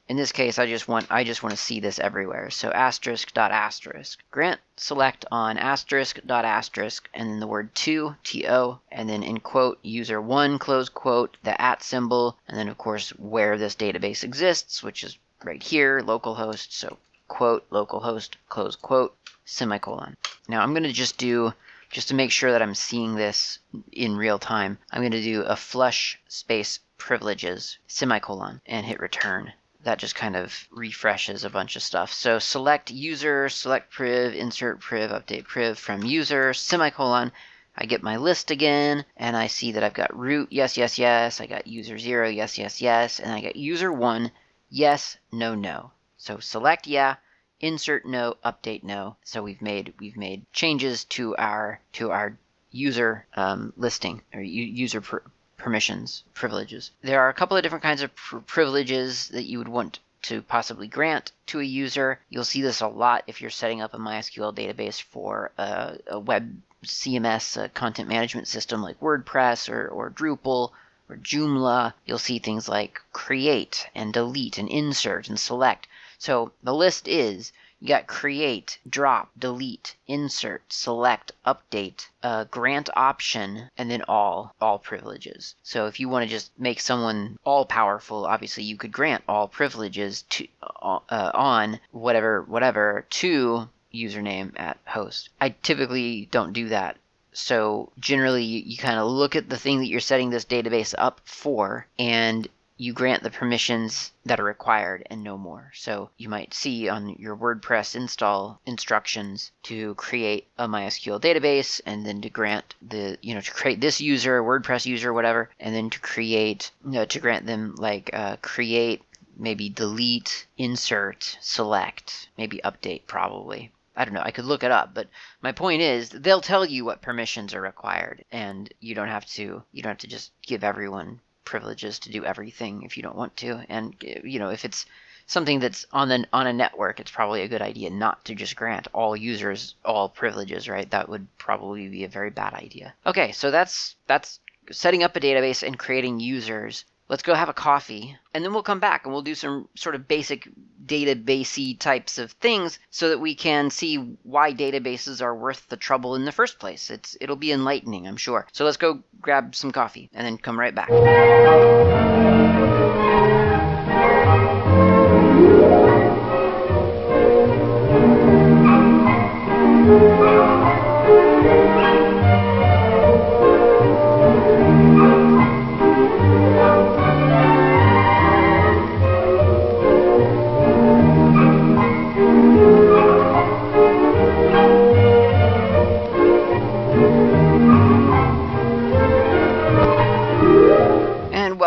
[0.07, 2.51] In this case, I just want I just want to see this everywhere.
[2.51, 4.23] So asterisk dot asterisk.
[4.31, 9.41] Grant select on asterisk dot asterisk and then the word to to and then in
[9.41, 14.23] quote user one close quote the at symbol and then of course where this database
[14.23, 16.73] exists, which is right here localhost.
[16.73, 20.19] So quote localhost close quote semicolon.
[20.47, 21.55] Now I'm going to just do
[21.89, 23.59] just to make sure that I'm seeing this
[23.91, 24.77] in real time.
[24.91, 29.55] I'm going to do a flush space privileges semicolon and hit return
[29.85, 32.13] that just kind of refreshes a bunch of stuff.
[32.13, 37.33] So select user, select priv, insert priv, update priv from user, semicolon.
[37.77, 41.41] I get my list again, and I see that I've got root, yes, yes, yes.
[41.41, 43.19] I got user 0, yes, yes, yes.
[43.19, 44.31] And I got user 1,
[44.71, 45.93] yes, no, no.
[46.17, 47.17] So select yeah,
[47.61, 49.17] insert no, update no.
[49.25, 52.39] So we've made we've made changes to our to our
[52.71, 55.19] user um, listing or user pr-
[55.65, 56.91] permissions, privileges.
[57.01, 60.43] There are a couple of different kinds of pr- privileges that you would want to
[60.43, 62.21] possibly grant to a user.
[62.29, 66.19] You'll see this a lot if you're setting up a MySQL database for a, a
[66.19, 70.73] web CMS a content management system like WordPress or, or Drupal
[71.09, 71.95] or Joomla.
[72.05, 75.87] You'll see things like create and delete and insert and select.
[76.19, 77.53] So the list is
[77.85, 84.79] you got create, drop, delete, insert, select, update, uh, grant option, and then all, all
[84.79, 85.55] privileges.
[85.63, 89.49] So if you want to just make someone all powerful, obviously you could grant all
[89.49, 95.29] privileges to uh, uh, on whatever whatever to username at host.
[95.39, 96.97] I typically don't do that
[97.35, 100.95] so generally, you, you kind of look at the thing that you're setting this database
[100.97, 105.71] up for, and you grant the permissions that are required and no more.
[105.75, 112.05] So you might see on your WordPress install instructions to create a MySQL database and
[112.05, 115.89] then to grant the, you know, to create this user, WordPress user, whatever, and then
[115.91, 119.03] to create, you know, to grant them like uh, create,
[119.37, 123.71] maybe delete, insert, select, maybe update probably.
[123.97, 124.23] I don't know.
[124.25, 125.09] I could look it up, but
[125.41, 129.63] my point is they'll tell you what permissions are required, and you don't have to.
[129.71, 133.37] You don't have to just give everyone privileges to do everything if you don't want
[133.39, 133.65] to.
[133.69, 134.87] And uh, you know, if it's
[135.27, 138.57] something that's on the on a network, it's probably a good idea not to just
[138.57, 140.91] grant all users all privileges, right?
[140.91, 142.95] That would probably be a very bad idea.
[143.07, 144.41] Okay, so that's that's
[144.71, 148.63] setting up a database and creating users let's go have a coffee and then we'll
[148.63, 150.49] come back and we'll do some sort of basic
[150.85, 156.15] databasey types of things so that we can see why databases are worth the trouble
[156.15, 156.91] in the first place.
[156.91, 158.47] It's it'll be enlightening i'm sure.
[158.53, 160.91] So let's go grab some coffee and then come right back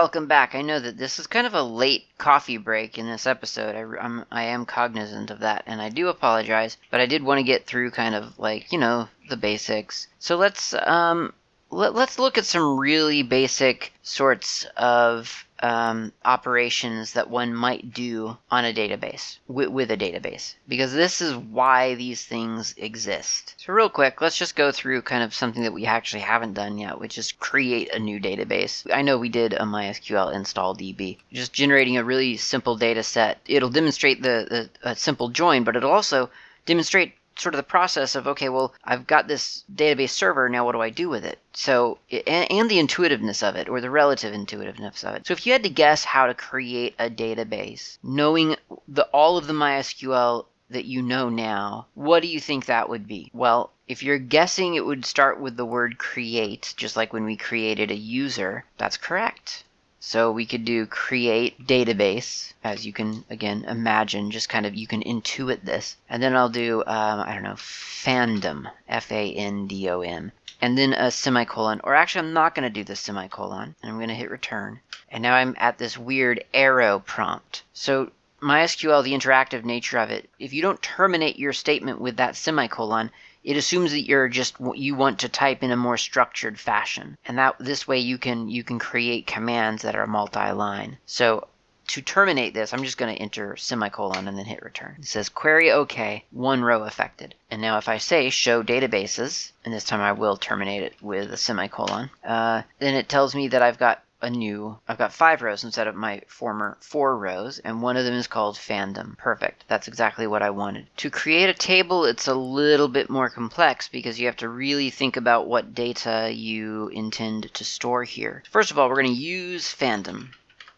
[0.07, 0.55] welcome back.
[0.55, 3.75] I know that this is kind of a late coffee break in this episode.
[3.75, 7.39] I, I'm, I am cognizant of that, and I do apologize, but I did want
[7.39, 10.07] to get through kind of like, you know, the basics.
[10.17, 11.33] So let's, um,
[11.69, 18.37] let, let's look at some really basic sorts of um, operations that one might do
[18.51, 23.55] on a database with, with, a database because this is why these things exist.
[23.57, 26.77] So real quick, let's just go through kind of something that we actually haven't done
[26.77, 28.85] yet, which is create a new database.
[28.93, 33.39] I know we did a MySQL install DB, just generating a really simple data set.
[33.47, 36.29] It'll demonstrate the, the simple join, but it'll also
[36.65, 40.49] demonstrate sort of the process of okay, well, I've got this database server.
[40.49, 41.39] Now, what do I do with it?
[41.53, 45.27] So, and, and, the intuitiveness of it, or the relative intuitiveness of it.
[45.27, 48.55] So, if you had to guess how to create a database, knowing
[48.87, 53.07] the all of the MySQL that you know now, what do you think that would
[53.07, 53.31] be?
[53.33, 57.37] Well, if you're guessing it would start with the word create, just like when we
[57.37, 59.63] created a user, that's correct.
[60.09, 64.87] So we could do create database, as you can again imagine, just kind of you
[64.87, 65.97] can intuit this.
[66.09, 70.31] And then I'll do, um, I don't know, fandom, F A N D O M.
[70.61, 73.75] And then a semicolon, or actually, I'm not going to do the semicolon.
[73.83, 74.79] And I'm going to hit return.
[75.11, 77.63] And now I'm at this weird arrow prompt.
[77.73, 78.09] So
[78.41, 83.11] MySQL, the interactive nature of it, if you don't terminate your statement with that semicolon,
[83.43, 87.37] it assumes that you're just you want to type in a more structured fashion and
[87.37, 91.47] that this way you can you can create commands that are multi-line so
[91.87, 94.97] to terminate this, I'm just going to enter semicolon and then hit return.
[94.99, 97.33] It says query OK, one row affected.
[97.49, 101.31] And now if I say show databases, and this time I will terminate it with
[101.31, 105.41] a semicolon, uh, then it tells me that I've got a new, I've got five
[105.41, 109.17] rows instead of my former four rows, and one of them is called fandom.
[109.17, 109.65] Perfect.
[109.67, 110.87] That's exactly what I wanted.
[110.97, 114.89] To create a table, it's a little bit more complex because you have to really
[114.89, 118.43] think about what data you intend to store here.
[118.49, 120.29] First of all, we're going to use fandom,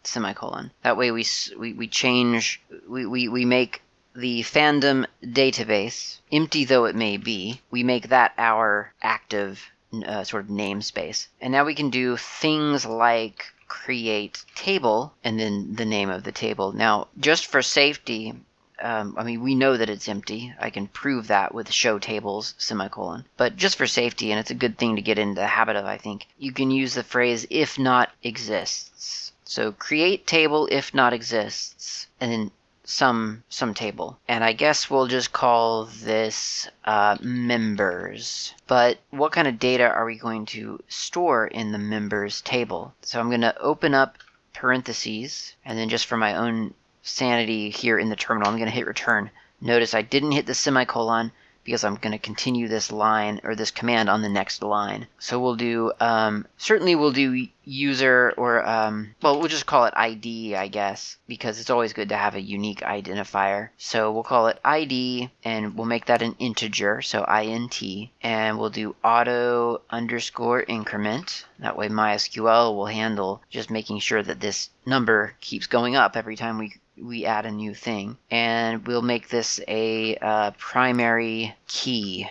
[0.04, 0.72] semicolon.
[0.84, 1.26] That way we,
[1.58, 3.82] we, we change, we, we, we make
[4.16, 9.70] the fandom database, empty though it may be, we make that our active
[10.06, 11.28] uh, sort of namespace.
[11.42, 16.32] And now we can do things like create table and then the name of the
[16.32, 16.72] table.
[16.72, 18.34] Now, just for safety,
[18.82, 20.54] um, I mean, we know that it's empty.
[20.60, 23.26] I can prove that with show tables semicolon.
[23.38, 25.86] But just for safety, and it's a good thing to get into the habit of,
[25.86, 29.32] I think, you can use the phrase if not exists.
[29.44, 32.52] So create table if not exists, and then
[32.90, 34.18] some some table.
[34.28, 38.56] And I guess we'll just call this uh, members.
[38.66, 42.94] But what kind of data are we going to store in the members table?
[43.02, 44.18] So I'm going to open up
[44.54, 46.74] parentheses, and then just for my own
[47.04, 49.30] sanity here in the terminal, I'm going to hit return.
[49.62, 51.32] Notice I didn't hit the semicolon
[51.70, 55.05] because I'm going to continue this line or this command on the next line.
[55.20, 59.93] So we'll do, um, certainly we'll do user or, um, well, we'll just call it
[59.95, 63.70] ID, I guess, because it's always good to have a unique identifier.
[63.78, 67.84] So we'll call it ID and we'll make that an integer, so int,
[68.24, 71.45] and we'll do auto underscore increment.
[71.59, 76.36] That way MySQL will handle just making sure that this number keeps going up every
[76.36, 78.18] time we we add a new thing.
[78.30, 82.28] And we'll make this a uh, primary key,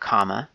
[0.00, 0.48] comma.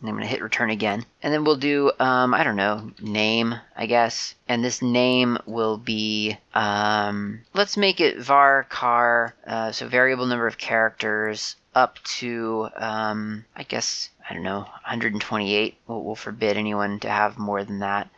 [0.00, 1.04] And I'm going to hit return again.
[1.22, 4.34] And then we'll do, um, I don't know, name, I guess.
[4.48, 10.56] And this name will be, um, let's make it varchar, uh, so variable number of
[10.56, 15.76] characters up to, um, I guess, I don't know, 128.
[15.86, 18.08] We'll, we'll forbid anyone to have more than that.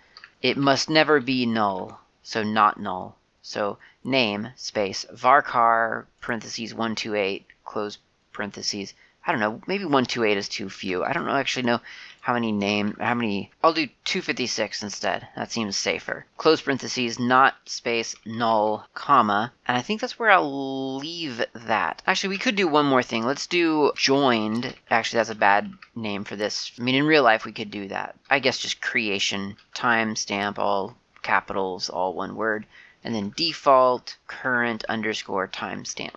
[0.41, 3.17] It must never be null, so not null.
[3.45, 7.99] So name space varchar parentheses 128 close
[8.33, 8.95] parentheses.
[9.27, 11.03] I don't know, maybe 128 is too few.
[11.03, 11.81] I don't know actually know
[12.21, 15.27] how many name how many I'll do 256 instead.
[15.35, 16.25] That seems safer.
[16.37, 22.01] Close parentheses not space null comma and I think that's where I'll leave that.
[22.07, 23.27] Actually, we could do one more thing.
[23.27, 24.73] Let's do joined.
[24.89, 26.71] Actually, that's a bad name for this.
[26.79, 28.15] I mean, in real life we could do that.
[28.31, 32.67] I guess just creation timestamp all capitals all one word
[33.05, 36.15] and then default current underscore timestamp.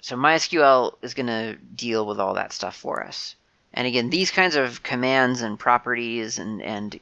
[0.00, 3.36] So MySQL is going to deal with all that stuff for us.
[3.74, 6.98] And again, these kinds of commands and properties and, and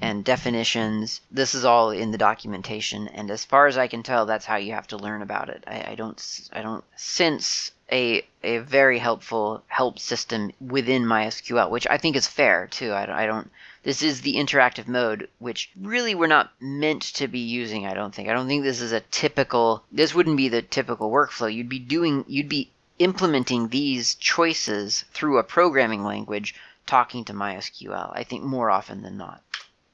[0.00, 1.20] and definitions.
[1.30, 4.56] This is all in the documentation, and as far as I can tell, that's how
[4.56, 5.64] you have to learn about it.
[5.66, 11.86] I, I don't I don't sense a a very helpful help system within MySQL, which
[11.88, 12.92] I think is fair too.
[12.92, 13.50] I, I don't
[13.82, 18.14] this is the interactive mode, which really we're not meant to be using, I don't
[18.14, 18.28] think.
[18.28, 21.52] I don't think this is a typical, this wouldn't be the typical workflow.
[21.52, 26.54] You'd be doing, you'd be implementing these choices through a programming language
[26.86, 29.42] talking to MySQL, I think more often than not.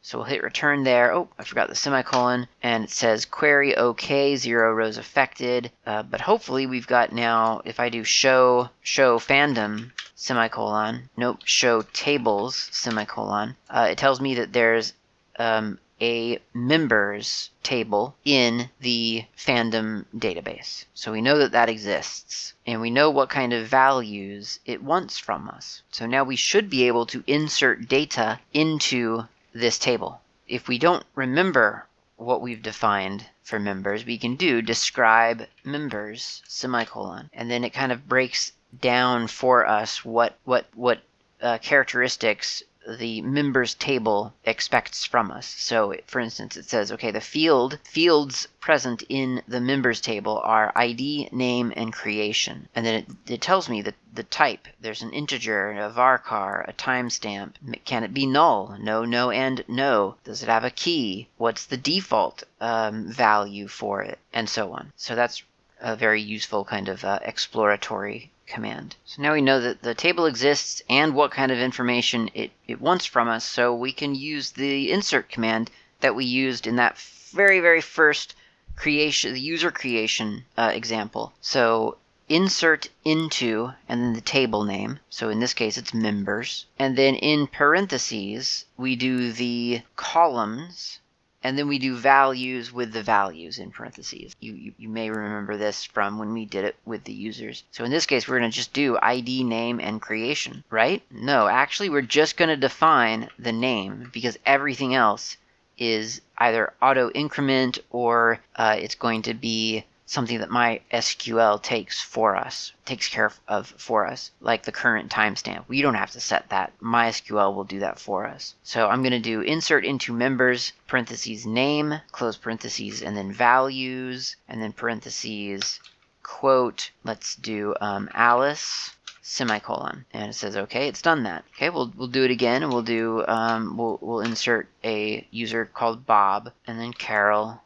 [0.07, 1.15] So we'll hit return there.
[1.15, 2.47] Oh, I forgot the semicolon.
[2.63, 5.73] And it says query OK, zero rows affected.
[5.87, 11.81] Uh, but hopefully we've got now, if I do show, show fandom, semicolon, nope, show
[11.95, 14.93] tables, semicolon, uh, it tells me that there's
[15.39, 20.85] um, a members table in the fandom database.
[20.93, 25.17] So we know that that exists and we know what kind of values it wants
[25.17, 25.81] from us.
[25.91, 30.21] So now we should be able to insert data into this table.
[30.47, 31.87] If we don't remember
[32.17, 37.93] what we've defined for members, we can do describe members semicolon and then it kind
[37.93, 41.01] of breaks down for us what what what
[41.41, 45.47] uh, characteristics the members table expects from us.
[45.47, 50.73] So, for instance, it says, okay, the field fields present in the members table are
[50.77, 52.69] ID, name, and creation.
[52.75, 54.69] And then it, it tells me that the type.
[54.81, 57.55] There's an integer, a varchar, a timestamp.
[57.85, 58.77] Can it be null?
[58.79, 60.17] No, no, and no.
[60.25, 61.29] Does it have a key?
[61.37, 64.19] What's the default um, value for it?
[64.33, 64.93] And so on.
[64.97, 65.43] So that's
[65.81, 68.97] a very useful kind of uh, exploratory command.
[69.05, 72.81] So now we know that the table exists and what kind of information it, it
[72.81, 75.71] wants from us, so we can use the insert command
[76.01, 78.35] that we used in that very, very first
[78.77, 81.33] creation, the user creation uh, example.
[81.41, 84.99] So insert into and then the table name.
[85.11, 86.67] So in this case, it's members.
[86.79, 91.01] And then in parentheses, we do the columns
[91.45, 94.35] and then we do values with the values in parentheses.
[94.41, 97.65] You, you, you, may remember this from when we did it with the users.
[97.71, 101.03] So in this case, we're going to just do ID, name, and creation, right?
[101.11, 105.37] No, actually, we're just going to define the name because everything else
[105.77, 112.01] is either auto increment or uh, it's going to be something that my SQL takes
[112.03, 115.65] for us, takes care of for us, like the current timestamp.
[115.67, 116.73] We don't have to set that.
[116.81, 118.55] MySQL will do that for us.
[118.63, 124.37] So I'm going to do insert into members, parentheses name, close parentheses, and then values,
[124.47, 125.81] and then parentheses,
[126.23, 128.91] quote, let's do um, Alice,
[129.27, 132.71] semicolon and it says okay it's done that okay we'll we'll do it again and
[132.71, 137.63] we'll do um, we'll we'll insert a user called Bob and then Carol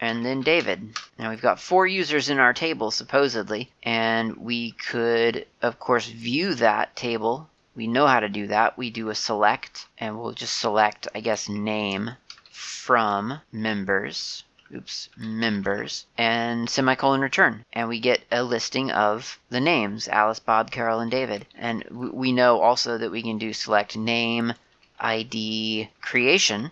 [0.00, 0.96] and then David.
[1.18, 6.54] Now we've got four users in our table, supposedly, and we could, of course, view
[6.54, 7.48] that table.
[7.74, 8.78] We know how to do that.
[8.78, 12.12] We do a select, and we'll just select, I guess, name
[12.50, 14.44] from members.
[14.74, 17.64] Oops, members, and semicolon return.
[17.72, 21.46] And we get a listing of the names Alice, Bob, Carol, and David.
[21.56, 24.52] And we know also that we can do select name,
[25.00, 26.70] ID, creation,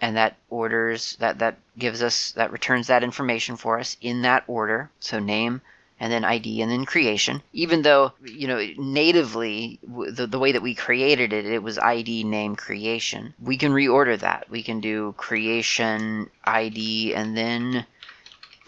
[0.00, 4.44] and that orders that that gives us that returns that information for us in that
[4.46, 4.90] order.
[5.00, 5.60] So name
[6.00, 7.42] and then id and then creation.
[7.52, 12.24] Even though you know natively the, the way that we created it it was id
[12.24, 13.34] name creation.
[13.40, 14.50] We can reorder that.
[14.50, 17.86] We can do creation id and then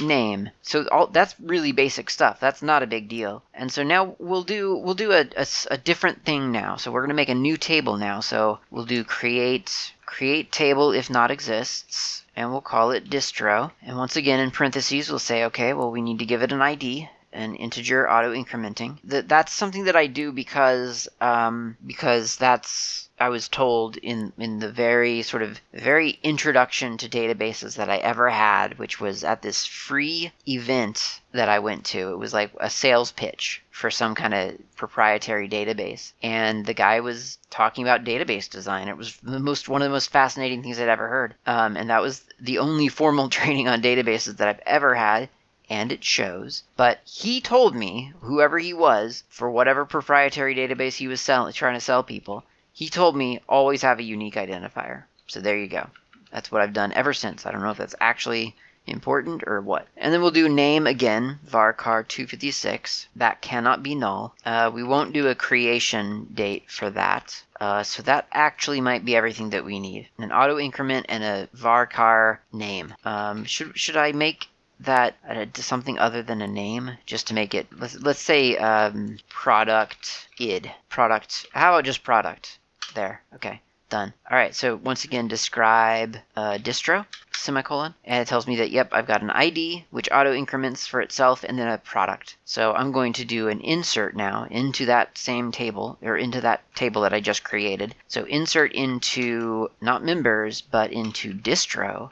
[0.01, 0.51] name.
[0.63, 2.41] So all that's really basic stuff.
[2.41, 3.43] That's not a big deal.
[3.55, 6.77] And so now we'll do we'll do a, a, a different thing now.
[6.77, 8.21] So we're going to make a new table now.
[8.21, 13.73] So we'll do create create table if not exists and we'll call it distro.
[13.83, 16.63] And once again in parentheses we'll say okay, well we need to give it an
[16.63, 18.99] ID an integer auto incrementing.
[19.05, 24.59] That that's something that I do because um, because that's I was told in in
[24.59, 29.41] the very sort of very introduction to databases that I ever had, which was at
[29.41, 32.11] this free event that I went to.
[32.13, 37.01] It was like a sales pitch for some kind of proprietary database, and the guy
[37.01, 38.87] was talking about database design.
[38.87, 41.89] It was the most one of the most fascinating things I'd ever heard, um, and
[41.89, 45.31] that was the only formal training on databases that I've ever had
[45.71, 46.65] and it shows.
[46.77, 51.75] But he told me, whoever he was, for whatever proprietary database he was selling, trying
[51.75, 52.45] to sell people,
[52.79, 55.05] he told me always have a unique identifier.
[55.29, 55.89] So there you go.
[56.31, 57.47] That's what I've done ever since.
[57.47, 58.55] I don't know if that's actually
[58.87, 59.89] important or what.
[59.97, 63.09] And then we'll do name again, varchar 256.
[63.17, 64.35] That cannot be null.
[64.45, 67.43] Uh, we won't do a creation date for that.
[67.59, 70.11] Uh, so that actually might be everything that we need.
[70.19, 72.93] An auto increment and a varchar name.
[73.07, 74.49] Um, should should I make
[74.81, 75.17] that
[75.55, 80.71] something other than a name just to make it let's, let's say um, product id
[80.91, 82.59] product how about just product
[82.97, 83.23] there.
[83.37, 84.13] Okay done.
[84.29, 87.95] All right so once again describe uh, distro semicolon.
[88.05, 91.45] And it tells me that yep i've got an id which auto increments for itself
[91.45, 92.37] and then a product.
[92.45, 96.63] So i'm going to do an insert now into that same table or into that
[96.75, 97.95] table that i just created.
[98.09, 102.11] So insert into not members but into distro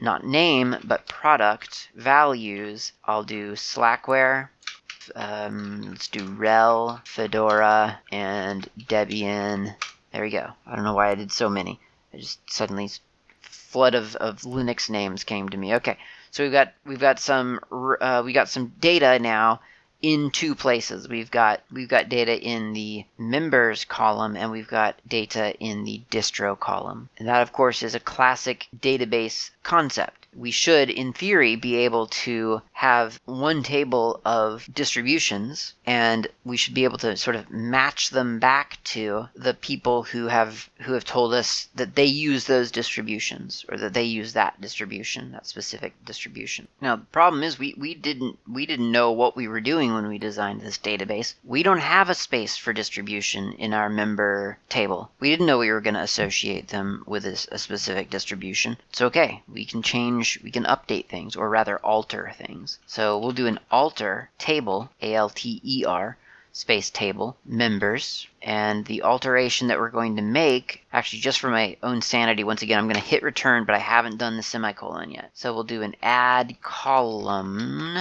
[0.00, 4.48] not name, but product values, I'll do Slackware.
[5.14, 9.74] Um, let's do RHEL, Fedora, and Debian.
[10.12, 10.50] There we go.
[10.66, 11.78] I don't know why I did so many.
[12.12, 12.90] I just suddenly
[13.42, 15.74] flood of, of Linux names came to me.
[15.76, 15.96] Okay,
[16.30, 19.60] so we've got we've got some uh, we got some data now
[20.02, 21.08] in two places.
[21.08, 26.02] We've got we've got data in the members column and we've got data in the
[26.10, 27.08] distro column.
[27.18, 30.20] And that of course is a classic database concept.
[30.36, 36.72] We should in theory be able to have one table of distributions and we should
[36.72, 41.04] be able to sort of match them back to the people who have who have
[41.04, 45.92] told us that they use those distributions or that they use that distribution, that specific
[46.04, 46.68] distribution.
[46.80, 50.06] Now the problem is we, we didn't we didn't know what we were doing when
[50.06, 51.34] we designed this database.
[51.44, 55.10] We don't have a space for distribution in our member table.
[55.18, 58.76] We didn't know we were going to associate them with a, a specific distribution.
[58.90, 59.42] It's okay.
[59.52, 62.78] We can change, we can update things, or rather alter things.
[62.86, 66.16] So we'll do an alter table, A L T E R,
[66.52, 71.76] space table, members, and the alteration that we're going to make, actually just for my
[71.82, 75.10] own sanity, once again, I'm going to hit return, but I haven't done the semicolon
[75.10, 75.30] yet.
[75.34, 77.98] So we'll do an add column.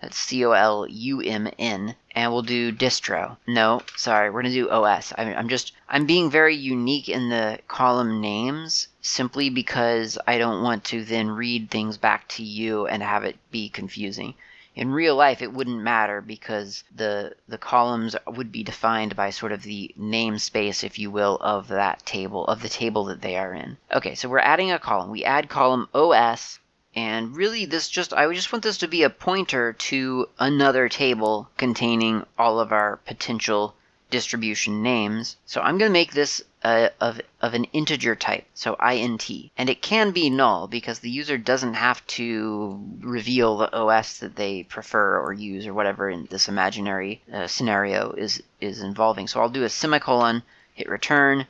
[0.00, 3.36] That's C O L U M N, and we'll do distro.
[3.46, 5.12] No, sorry, we're gonna do OS.
[5.16, 10.38] I mean, I'm just I'm being very unique in the column names simply because I
[10.38, 14.34] don't want to then read things back to you and have it be confusing.
[14.74, 19.52] In real life, it wouldn't matter because the the columns would be defined by sort
[19.52, 23.52] of the namespace, if you will, of that table of the table that they are
[23.52, 23.76] in.
[23.92, 25.10] Okay, so we're adding a column.
[25.10, 26.58] We add column OS
[26.94, 31.48] and really, this just, I just want this to be a pointer to another table
[31.56, 33.74] containing all of our potential
[34.10, 35.38] distribution names.
[35.46, 39.30] So I'm going to make this uh, of, of an integer type, so int.
[39.56, 44.36] And it can be null because the user doesn't have to reveal the OS that
[44.36, 49.28] they prefer or use or whatever in this imaginary uh, scenario is, is involving.
[49.28, 50.42] So I'll do a semicolon,
[50.74, 51.46] hit return,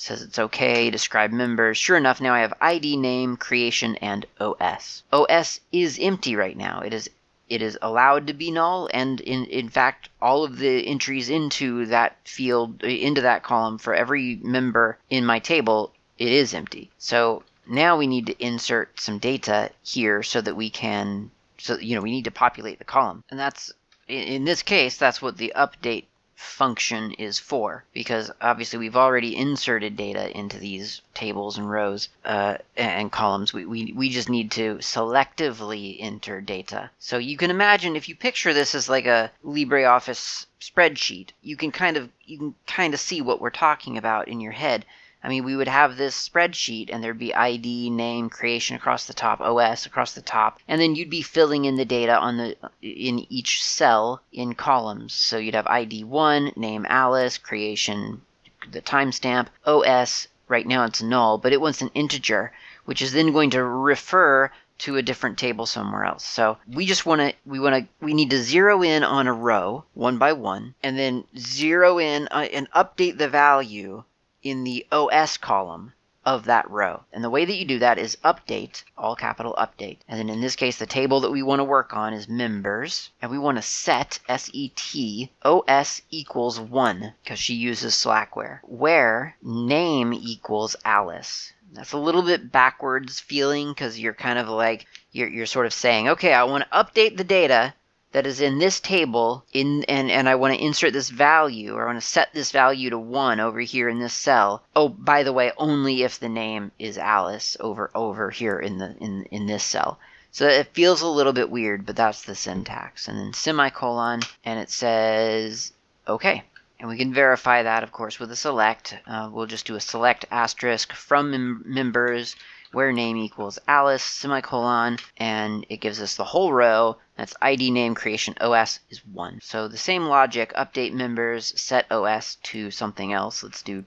[0.00, 1.76] says it's okay, describe members.
[1.76, 5.02] Sure enough, now I have ID, name, creation, and OS.
[5.12, 6.80] OS is empty right now.
[6.80, 7.10] It is
[7.50, 11.84] it is allowed to be null, and in in fact, all of the entries into
[11.86, 16.90] that field into that column for every member in my table, it is empty.
[16.96, 21.94] So now we need to insert some data here so that we can so you
[21.94, 23.70] know we need to populate the column, and that's
[24.08, 26.04] in this case that's what the update
[26.40, 32.56] function is for because obviously we've already inserted data into these tables and rows uh,
[32.76, 33.52] and columns.
[33.52, 36.90] We, we, we just need to selectively enter data.
[36.98, 41.72] So you can imagine if you picture this as like a libreoffice spreadsheet you can
[41.72, 44.84] kind of you can kind of see what we're talking about in your head
[45.22, 49.12] I mean, we would have this spreadsheet and there'd be ID, name, creation across the
[49.12, 52.56] top, OS across the top, and then you'd be filling in the data on the
[52.80, 55.12] in each cell in columns.
[55.12, 58.22] So you'd have ID 1, name Alice, creation,
[58.70, 62.52] the timestamp, OS, right now it's null, but it wants an integer,
[62.86, 66.24] which is then going to refer to a different table somewhere else.
[66.24, 69.34] So we just want to we want to we need to zero in on a
[69.34, 74.04] row one by one and then zero in uh, and update the value
[74.42, 75.92] in the OS column
[76.24, 77.02] of that row.
[77.12, 79.98] And the way that you do that is update, all capital update.
[80.06, 83.10] And then in this case, the table that we want to work on is members.
[83.22, 90.12] And we want to set, S-E-T, OS equals 1, because she uses Slackware, where name
[90.12, 91.52] equals Alice.
[91.72, 95.72] That's a little bit backwards feeling because you're kind of like, you're, you're sort of
[95.72, 97.74] saying, okay, I want to update the data
[98.12, 101.84] that is in this table in and, and I want to insert this value or
[101.84, 104.62] I want to set this value to 1 over here in this cell.
[104.74, 108.96] Oh, by the way, only if the name is Alice over over here in the
[108.98, 109.98] in in this cell.
[110.32, 113.08] So it feels a little bit weird, but that's the syntax.
[113.08, 115.72] And then semicolon and it says
[116.06, 116.44] okay.
[116.78, 118.96] And we can verify that, of course, with a select.
[119.06, 122.36] Uh, we'll just do a select asterisk from mem- members
[122.72, 126.96] where name equals Alice, semicolon, and it gives us the whole row.
[127.16, 129.40] That's ID name creation OS is 1.
[129.42, 133.42] So the same logic, update members, set OS to something else.
[133.42, 133.84] Let's do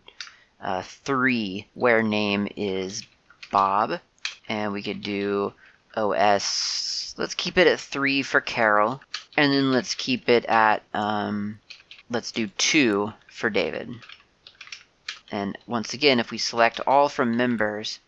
[0.62, 3.04] uh, 3, where name is
[3.52, 4.00] Bob.
[4.50, 5.54] And we could do
[5.96, 9.02] OS, let's keep it at 3 for Carol.
[9.38, 11.60] And then let's keep it at, um,
[12.10, 13.90] let's do 2 for David.
[15.32, 18.00] And once again, if we select all from members,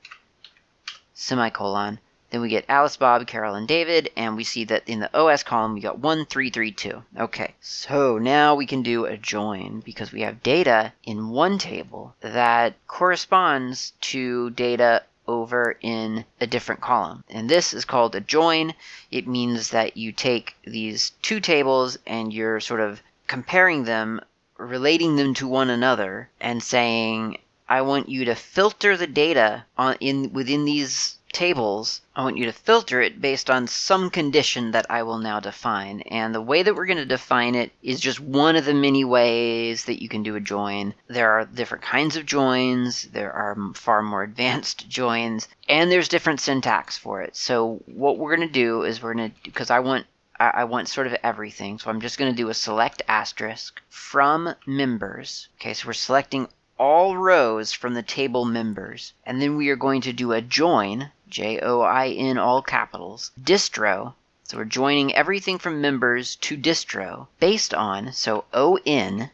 [1.15, 1.99] semicolon.
[2.29, 5.41] Then we get Alice, Bob, Carol, and David, and we see that in the OS
[5.41, 7.03] column we got 1332.
[7.17, 12.13] Okay, so now we can do a join because we have data in one table
[12.19, 17.23] that corresponds to data over in a different column.
[17.29, 18.73] And this is called a join.
[19.09, 24.19] It means that you take these two tables and you're sort of comparing them,
[24.57, 27.37] relating them to one another, and saying,
[27.67, 31.99] I want you to filter the data on in within these tables.
[32.15, 36.01] I want you to filter it based on some condition that I will now define.
[36.01, 39.03] And the way that we're going to define it is just one of the many
[39.03, 40.93] ways that you can do a join.
[41.07, 46.39] There are different kinds of joins, there are far more advanced joins, and there's different
[46.39, 47.35] syntax for it.
[47.35, 50.05] So what we're going to do is we're going to because I want
[50.37, 51.79] I want sort of everything.
[51.79, 55.47] So I'm just going to do a select asterisk from members.
[55.55, 59.13] Okay, so we're selecting all rows from the table members.
[59.25, 63.31] And then we are going to do a join J O I N, all capitals,
[63.41, 64.13] distro.
[64.43, 69.31] So we're joining everything from members to distro based on, so O N,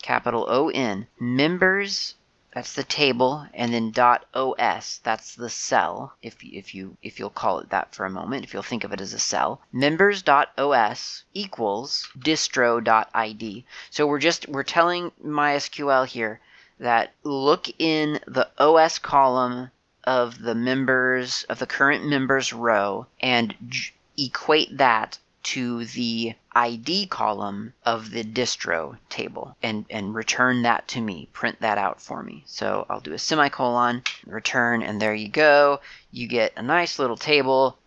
[0.00, 2.14] capital O N, members
[2.54, 7.30] that's the table and then dot os that's the cell if if you if you'll
[7.30, 10.20] call it that for a moment if you'll think of it as a cell members
[10.20, 16.40] dot os equals distro dot id so we're just we're telling mysql here
[16.82, 19.70] that look in the os column
[20.04, 27.06] of the members of the current members row and j- equate that to the ID
[27.06, 31.28] column of the distro table and, and return that to me.
[31.32, 32.42] Print that out for me.
[32.46, 35.80] So I'll do a semicolon, return, and there you go.
[36.10, 37.78] You get a nice little table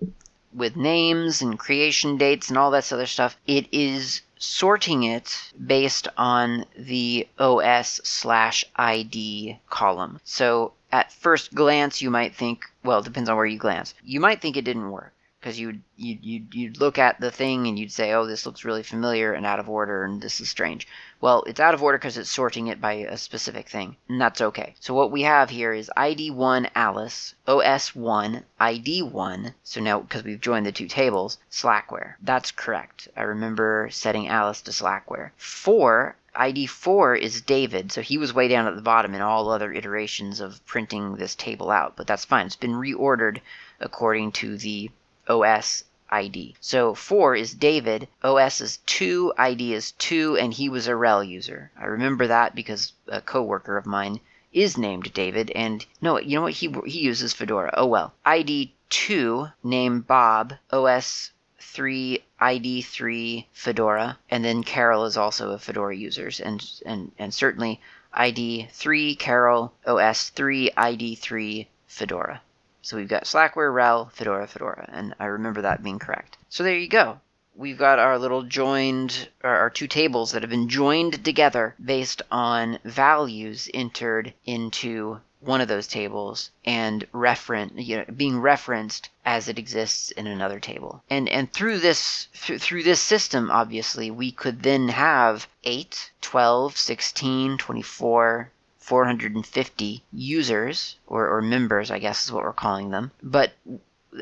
[0.53, 3.37] with names and creation dates and all that other stuff.
[3.45, 10.19] It is sorting it based on the OS slash ID column.
[10.23, 13.93] So at first glance, you might think, well, it depends on where you glance.
[14.03, 17.67] You might think it didn't work because you you you'd, you'd look at the thing
[17.67, 20.49] and you'd say, oh, this looks really familiar and out of order, and this is
[20.49, 20.87] strange.
[21.26, 24.41] Well, it's out of order because it's sorting it by a specific thing, and that's
[24.41, 24.76] okay.
[24.80, 29.55] So what we have here is ID1 Alice, OS1, ID1.
[29.63, 32.13] So now, because we've joined the two tables, Slackware.
[32.21, 33.07] That's correct.
[33.17, 35.32] I remember setting Alice to Slackware.
[35.38, 39.49] 4 ID 4 is David, so he was way down at the bottom in all
[39.49, 42.45] other iterations of printing this table out, but that's fine.
[42.45, 43.41] It's been reordered
[43.80, 44.91] according to the
[45.28, 46.56] OS ID.
[46.60, 51.28] So 4 is David, OS is 2, ID is 2, and he was a RHEL
[51.28, 51.72] user.
[51.80, 54.20] I remember that because a coworker of mine
[54.53, 56.53] is named David, and no, you know what?
[56.53, 57.74] He, he uses Fedora.
[57.76, 58.14] Oh well.
[58.26, 65.95] ID 2, name Bob, OS 3 ID3 Fedora, and then Carol is also a Fedora
[65.95, 67.82] user, and and and certainly
[68.16, 72.41] ID3 Carol OS3 ID3 Fedora.
[72.86, 76.38] So we've got Slackware, RHEL, Fedora, Fedora, and I remember that being correct.
[76.49, 77.19] So there you go.
[77.55, 82.77] We've got our little joined, our two tables that have been joined together based on
[82.83, 89.57] values entered into one of those tables and referen- you know, being referenced as it
[89.57, 91.03] exists in another table.
[91.09, 96.77] And and through this th- through this system obviously we could then have 8, 12,
[96.77, 98.51] 16, 24,
[98.86, 103.09] 450 users or, or members, I guess is what we're calling them.
[103.23, 103.53] But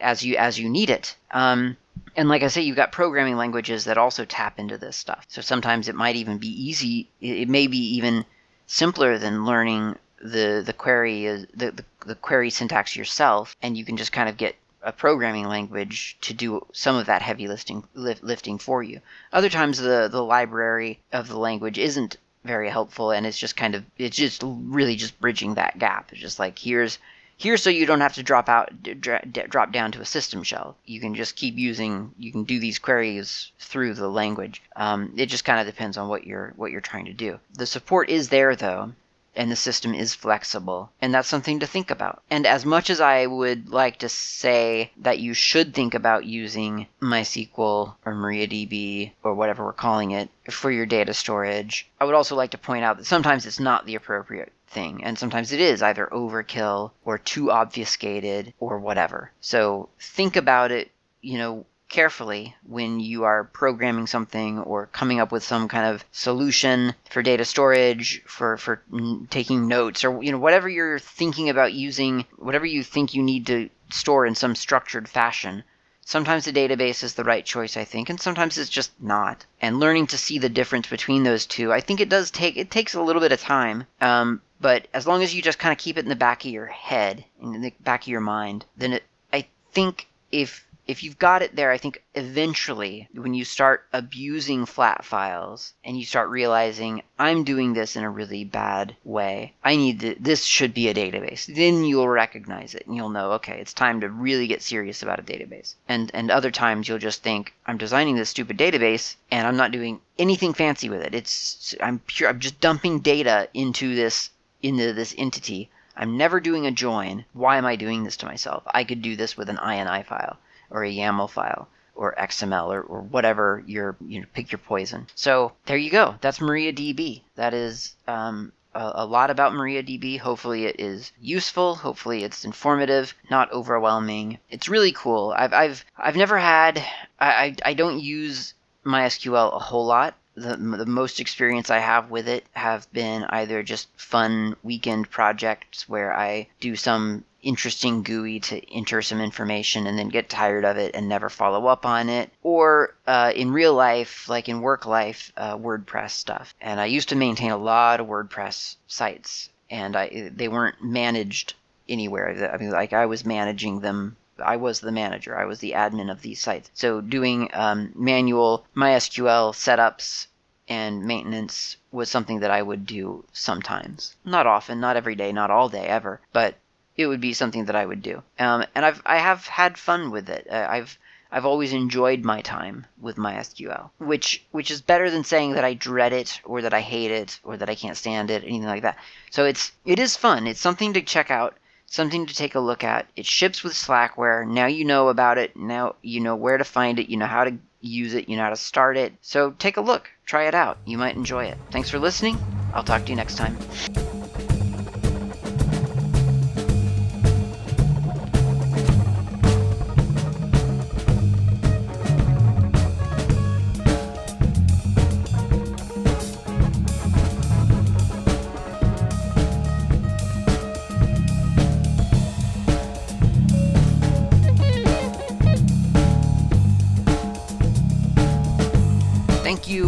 [0.00, 1.16] as you as you need it.
[1.30, 1.76] Um,
[2.16, 5.24] and like I say, you've got programming languages that also tap into this stuff.
[5.28, 7.08] So sometimes it might even be easy.
[7.20, 8.24] It may be even
[8.66, 13.96] simpler than learning the the query the, the, the query syntax yourself, and you can
[13.96, 18.58] just kind of get a programming language to do some of that heavy lifting lifting
[18.58, 19.00] for you.
[19.32, 23.74] Other times the the library of the language isn't very helpful and it's just kind
[23.74, 26.10] of it's just really just bridging that gap.
[26.12, 26.98] It's just like here's
[27.36, 30.76] here so you don't have to drop out drop down to a system shell.
[30.86, 34.62] You can just keep using you can do these queries through the language.
[34.76, 37.38] Um, it just kind of depends on what you're what you're trying to do.
[37.54, 38.92] The support is there though
[39.36, 40.90] and the system is flexible.
[41.00, 42.22] And that's something to think about.
[42.30, 46.86] And as much as I would like to say that you should think about using
[47.00, 52.36] MySQL or MariaDB or whatever we're calling it for your data storage, I would also
[52.36, 55.04] like to point out that sometimes it's not the appropriate thing.
[55.04, 59.30] And sometimes it is either overkill or too obfuscated or whatever.
[59.40, 65.32] So think about it, you know, carefully when you are programming something or coming up
[65.32, 68.80] with some kind of solution for data storage for for
[69.28, 73.44] taking notes or you know whatever you're thinking about using whatever you think you need
[73.44, 75.64] to store in some structured fashion.
[76.04, 79.44] Sometimes the database is the right choice i think and sometimes it's just not.
[79.60, 82.70] And learning to see the difference between those two i think it does take it
[82.70, 85.78] takes a little bit of time um, but as long as you just kind of
[85.78, 88.92] keep it in the back of your head in the back of your mind then
[88.92, 93.86] it, i think if if you've got it there, I think eventually when you start
[93.92, 99.54] abusing flat files and you start realizing I'm doing this in a really bad way,
[99.62, 101.46] I need to, this should be a database.
[101.46, 105.20] Then you'll recognize it and you'll know, okay, it's time to really get serious about
[105.20, 105.76] a database.
[105.88, 109.70] And and other times you'll just think I'm designing this stupid database and I'm not
[109.70, 111.14] doing anything fancy with it.
[111.14, 114.30] It's I'm pure I'm just dumping data into this
[114.60, 115.70] into this entity.
[115.96, 117.26] I'm never doing a join.
[117.32, 118.64] Why am I doing this to myself?
[118.66, 120.38] I could do this with an INI file
[120.70, 125.06] or a YAML file or XML or, or whatever your you know pick your poison.
[125.14, 126.14] So there you go.
[126.20, 127.22] That's MariaDB.
[127.34, 130.18] That is um, a, a, lot about MariaDB.
[130.18, 131.74] Hopefully it is useful.
[131.74, 134.38] Hopefully it's informative, not overwhelming.
[134.48, 135.34] It's really cool.
[135.36, 136.78] I've I've I've never had
[137.18, 138.54] I I, I don't use
[138.86, 143.62] MySQL a whole lot the, the most experience I have with it have been either
[143.62, 149.98] just fun weekend projects where I do some interesting GUI to enter some information and
[149.98, 153.74] then get tired of it and never follow up on it, or uh, in real
[153.74, 156.54] life, like in work life, uh, WordPress stuff.
[156.60, 161.54] And I used to maintain a lot of WordPress sites, and I they weren't managed
[161.88, 162.52] anywhere.
[162.52, 165.38] I mean, like I was managing them I was the manager.
[165.38, 166.70] I was the admin of these sites.
[166.74, 170.26] So doing um, manual MySQL setups
[170.68, 174.14] and maintenance was something that I would do sometimes.
[174.24, 176.54] Not often, not every day, not all day ever, but
[176.96, 178.22] it would be something that I would do.
[178.38, 180.46] Um, and I've I have had fun with it.
[180.50, 180.98] Uh, I've
[181.32, 185.74] I've always enjoyed my time with MySQL, which which is better than saying that I
[185.74, 188.82] dread it or that I hate it or that I can't stand it, anything like
[188.82, 188.98] that.
[189.30, 190.46] So it's it is fun.
[190.46, 191.56] It's something to check out,
[191.90, 193.06] something to take a look at.
[193.16, 194.46] It ships with Slackware.
[194.46, 195.54] Now you know about it.
[195.54, 197.10] Now you know where to find it.
[197.10, 198.28] You know how to use it.
[198.28, 199.12] You know how to start it.
[199.20, 200.08] So take a look.
[200.24, 200.78] Try it out.
[200.86, 201.58] You might enjoy it.
[201.70, 202.38] Thanks for listening.
[202.72, 203.58] I'll talk to you next time.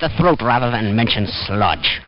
[0.00, 1.98] The throat rather than mention sludge.